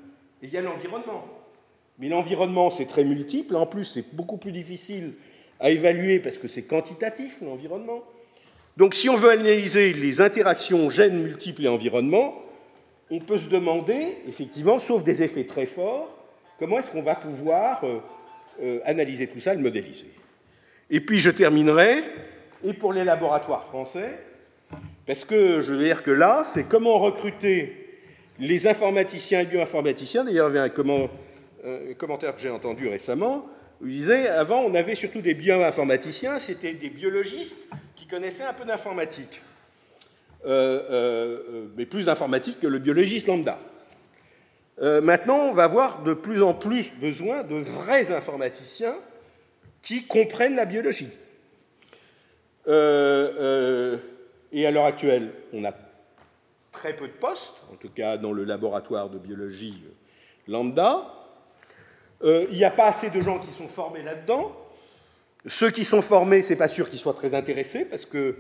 Il 0.42 0.50
y 0.50 0.58
a 0.58 0.62
l'environnement. 0.62 1.26
Mais 2.00 2.10
l'environnement, 2.10 2.72
c'est 2.72 2.88
très 2.88 3.04
multiple. 3.04 3.56
En 3.56 3.68
plus, 3.68 3.86
c'est 3.86 4.16
beaucoup 4.16 4.38
plus 4.38 4.52
difficile 4.52 5.14
à 5.60 5.70
évaluer 5.70 6.20
parce 6.20 6.40
que 6.40 6.48
c'est 6.48 6.64
quantitatif, 6.64 7.38
l'environnement. 7.42 8.04
Donc, 8.78 8.96
si 8.96 9.10
on 9.10 9.16
veut 9.16 9.30
analyser 9.30 9.94
les 9.94 10.22
interactions 10.22 10.90
gènes 10.90 11.22
multiples 11.22 11.66
et 11.66 11.68
environnement, 11.68 12.42
on 13.12 13.20
peut 13.20 13.38
se 13.38 13.48
demander, 13.48 14.18
effectivement, 14.28 14.80
sauf 14.80 15.04
des 15.04 15.22
effets 15.22 15.46
très 15.46 15.68
forts, 15.68 16.10
comment 16.62 16.78
est-ce 16.78 16.92
qu'on 16.92 17.02
va 17.02 17.16
pouvoir 17.16 17.84
euh, 17.84 17.98
euh, 18.62 18.80
analyser 18.86 19.26
tout 19.26 19.40
ça, 19.40 19.56
le 19.56 19.62
modéliser? 19.62 20.12
Et 20.92 21.02
puis, 21.02 21.20
je 21.20 21.32
terminerai, 21.32 22.04
et 22.64 22.74
pour 22.74 22.94
les 22.94 23.04
laboratoires 23.04 23.64
français, 23.64 24.20
parce 25.08 25.26
que 25.26 25.62
je 25.62 25.74
veux 25.74 25.84
dire 25.84 26.04
que 26.04 26.12
là, 26.12 26.44
c'est 26.46 26.66
comment 26.66 27.00
recruter 27.00 28.00
les 28.38 28.68
informaticiens 28.68 29.40
et 29.40 29.46
bioinformaticiens. 29.48 30.24
D'ailleurs, 30.24 30.50
il 30.50 30.56
y 30.56 30.60
avait 30.60 30.70
un, 30.70 31.94
commentaire 31.96 32.36
que 32.36 32.42
j'ai 32.42 32.52
entendu 32.52 32.88
récemment 32.88 33.48
où 33.82 33.88
il 33.88 33.94
disait 33.94 34.28
avant, 34.28 34.62
on 34.62 34.76
avait 34.76 34.94
surtout 34.94 35.22
des 35.22 35.34
bioinformaticiens, 35.34 36.38
c'était 36.38 36.74
des 36.74 36.92
biologistes 36.92 37.58
qui 37.96 38.06
connaissaient 38.06 38.44
un 38.44 38.54
peu 38.54 38.66
d'informatique, 38.66 39.42
euh, 40.46 40.82
euh, 40.92 41.68
mais 41.76 41.88
plus 41.88 42.06
d'informatique 42.06 42.60
que 42.60 42.68
le 42.68 42.78
biologiste 42.78 43.26
lambda. 43.26 43.58
Euh, 44.82 45.02
maintenant, 45.02 45.38
on 45.50 45.54
va 45.54 45.66
avoir 45.66 46.04
de 46.04 46.14
plus 46.14 46.42
en 46.42 46.54
plus 46.54 46.92
besoin 47.00 47.44
de 47.44 47.56
vrais 47.56 48.12
informaticiens 48.14 48.96
qui 49.82 50.06
comprennent 50.06 50.56
la 50.56 50.66
biologie. 50.66 51.10
Et 54.52 54.66
à 54.66 54.72
l'heure 54.72 54.86
actuelle, 54.86 55.32
on 55.54 55.64
a 55.64 55.72
très 56.72 56.96
peu 56.96 57.08
de 57.08 57.14
postes, 57.14 57.54
en 57.72 57.76
tout 57.76 57.90
cas 57.90 58.18
dans 58.18 58.34
le 58.34 58.44
laboratoire 58.44 59.10
de 59.10 59.18
biologie 59.18 59.82
euh, 59.86 60.52
lambda. 60.52 61.06
Euh, 62.24 62.46
il 62.52 62.58
n'y 62.58 62.66
a 62.66 62.72
pas 62.72 62.88
assez 62.88 63.10
de 63.10 63.22
gens 63.22 63.40
qui 63.40 63.52
sont 63.52 63.68
formés 63.68 64.04
là-dedans. 64.04 64.56
Ceux 65.48 65.72
qui 65.72 65.86
sont 65.86 66.02
formés, 66.02 66.42
c'est 66.42 66.56
pas 66.56 66.68
sûr 66.68 66.90
qu'ils 66.90 67.00
soient 67.00 67.14
très 67.14 67.34
intéressés 67.34 67.86
parce 67.86 68.06
que 68.06 68.36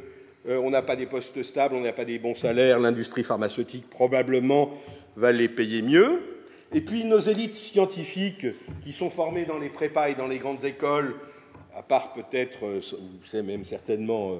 euh, 0.47 0.57
on 0.57 0.69
n'a 0.69 0.81
pas 0.81 0.95
des 0.95 1.07
postes 1.07 1.41
stables, 1.43 1.75
on 1.75 1.81
n'a 1.81 1.93
pas 1.93 2.05
des 2.05 2.19
bons 2.19 2.35
salaires. 2.35 2.79
L'industrie 2.79 3.23
pharmaceutique 3.23 3.89
probablement 3.89 4.71
va 5.15 5.31
les 5.31 5.49
payer 5.49 5.81
mieux. 5.81 6.21
Et 6.73 6.81
puis 6.81 7.03
nos 7.03 7.19
élites 7.19 7.57
scientifiques 7.57 8.47
qui 8.81 8.93
sont 8.93 9.09
formées 9.09 9.45
dans 9.45 9.59
les 9.59 9.69
prépas 9.69 10.09
et 10.09 10.15
dans 10.15 10.27
les 10.27 10.39
grandes 10.39 10.63
écoles, 10.63 11.15
à 11.75 11.83
part 11.83 12.13
peut-être, 12.13 12.65
ou 12.65 13.25
c'est 13.25 13.43
même 13.43 13.65
certainement 13.65 14.39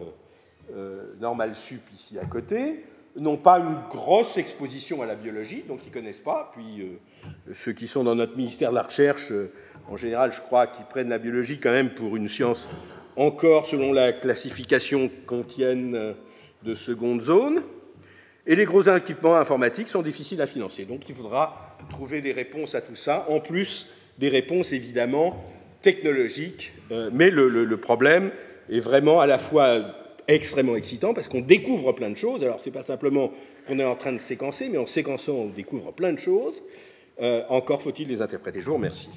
euh, 0.74 1.14
Normal 1.20 1.56
Sup 1.56 1.82
ici 1.94 2.18
à 2.18 2.26
côté, 2.26 2.86
n'ont 3.18 3.36
pas 3.36 3.60
une 3.60 3.82
grosse 3.90 4.38
exposition 4.38 5.02
à 5.02 5.06
la 5.06 5.16
biologie, 5.16 5.66
donc 5.68 5.80
ils 5.84 5.90
ne 5.90 5.94
connaissent 5.94 6.20
pas. 6.20 6.54
Puis 6.56 6.82
euh, 6.82 7.54
ceux 7.54 7.74
qui 7.74 7.88
sont 7.88 8.06
dans 8.06 8.16
notre 8.16 8.38
ministère 8.38 8.70
de 8.70 8.76
la 8.76 8.84
Recherche, 8.84 9.32
euh, 9.32 9.52
en 9.90 9.98
général, 9.98 10.32
je 10.32 10.40
crois 10.40 10.68
qu'ils 10.68 10.86
prennent 10.86 11.10
la 11.10 11.18
biologie 11.18 11.60
quand 11.60 11.72
même 11.72 11.94
pour 11.94 12.16
une 12.16 12.30
science 12.30 12.70
encore, 13.18 13.68
selon 13.68 13.92
la 13.92 14.14
classification 14.14 15.12
kantienne, 15.26 16.16
de 16.64 16.76
seconde 16.76 17.22
zone. 17.22 17.62
Et 18.48 18.56
les 18.56 18.66
gros 18.66 18.84
équipements 18.84 19.36
informatiques 19.36 19.88
sont 19.88 20.02
difficiles 20.02 20.42
à 20.42 20.48
financer. 20.48 20.86
Donc 20.86 21.08
il 21.10 21.16
faudra 21.16 21.78
trouver 21.90 22.22
des 22.22 22.32
réponses 22.32 22.76
à 22.76 22.82
tout 22.82 22.96
ça, 22.96 23.26
en 23.30 23.40
plus 23.40 23.88
des 24.18 24.30
réponses 24.30 24.74
évidemment 24.74 25.44
technologiques. 25.82 26.74
mais 27.12 27.30
le 27.30 27.78
problème 27.78 28.32
est 28.70 28.80
vraiment 28.80 29.20
à 29.20 29.28
la 29.28 29.40
fois 29.40 29.96
extrêmement 30.28 30.76
excitant 30.76 31.14
parce 31.14 31.28
qu'on 31.28 31.42
découvre 31.42 31.92
plein 31.94 32.10
de 32.10 32.18
choses. 32.18 32.44
Alors, 32.44 32.60
ce 32.60 32.66
n'est 32.66 32.74
pas 32.74 32.84
simplement 32.84 33.32
qu'on 33.68 33.78
est 33.80 33.86
en 33.86 33.96
train 33.96 34.14
de 34.14 34.20
séquencer, 34.20 34.70
mais 34.70 34.78
en 34.78 34.86
séquençant, 34.86 35.34
on 35.34 35.48
découvre 35.48 35.92
plein 35.92 36.14
de 36.14 36.20
choses. 36.20 36.54
Euh, 37.22 37.44
encore 37.50 37.82
faut-il 37.82 38.08
les 38.08 38.22
interpréter. 38.22 38.62
Je 38.62 38.68
vous 38.68 38.76
remercie. 38.76 39.10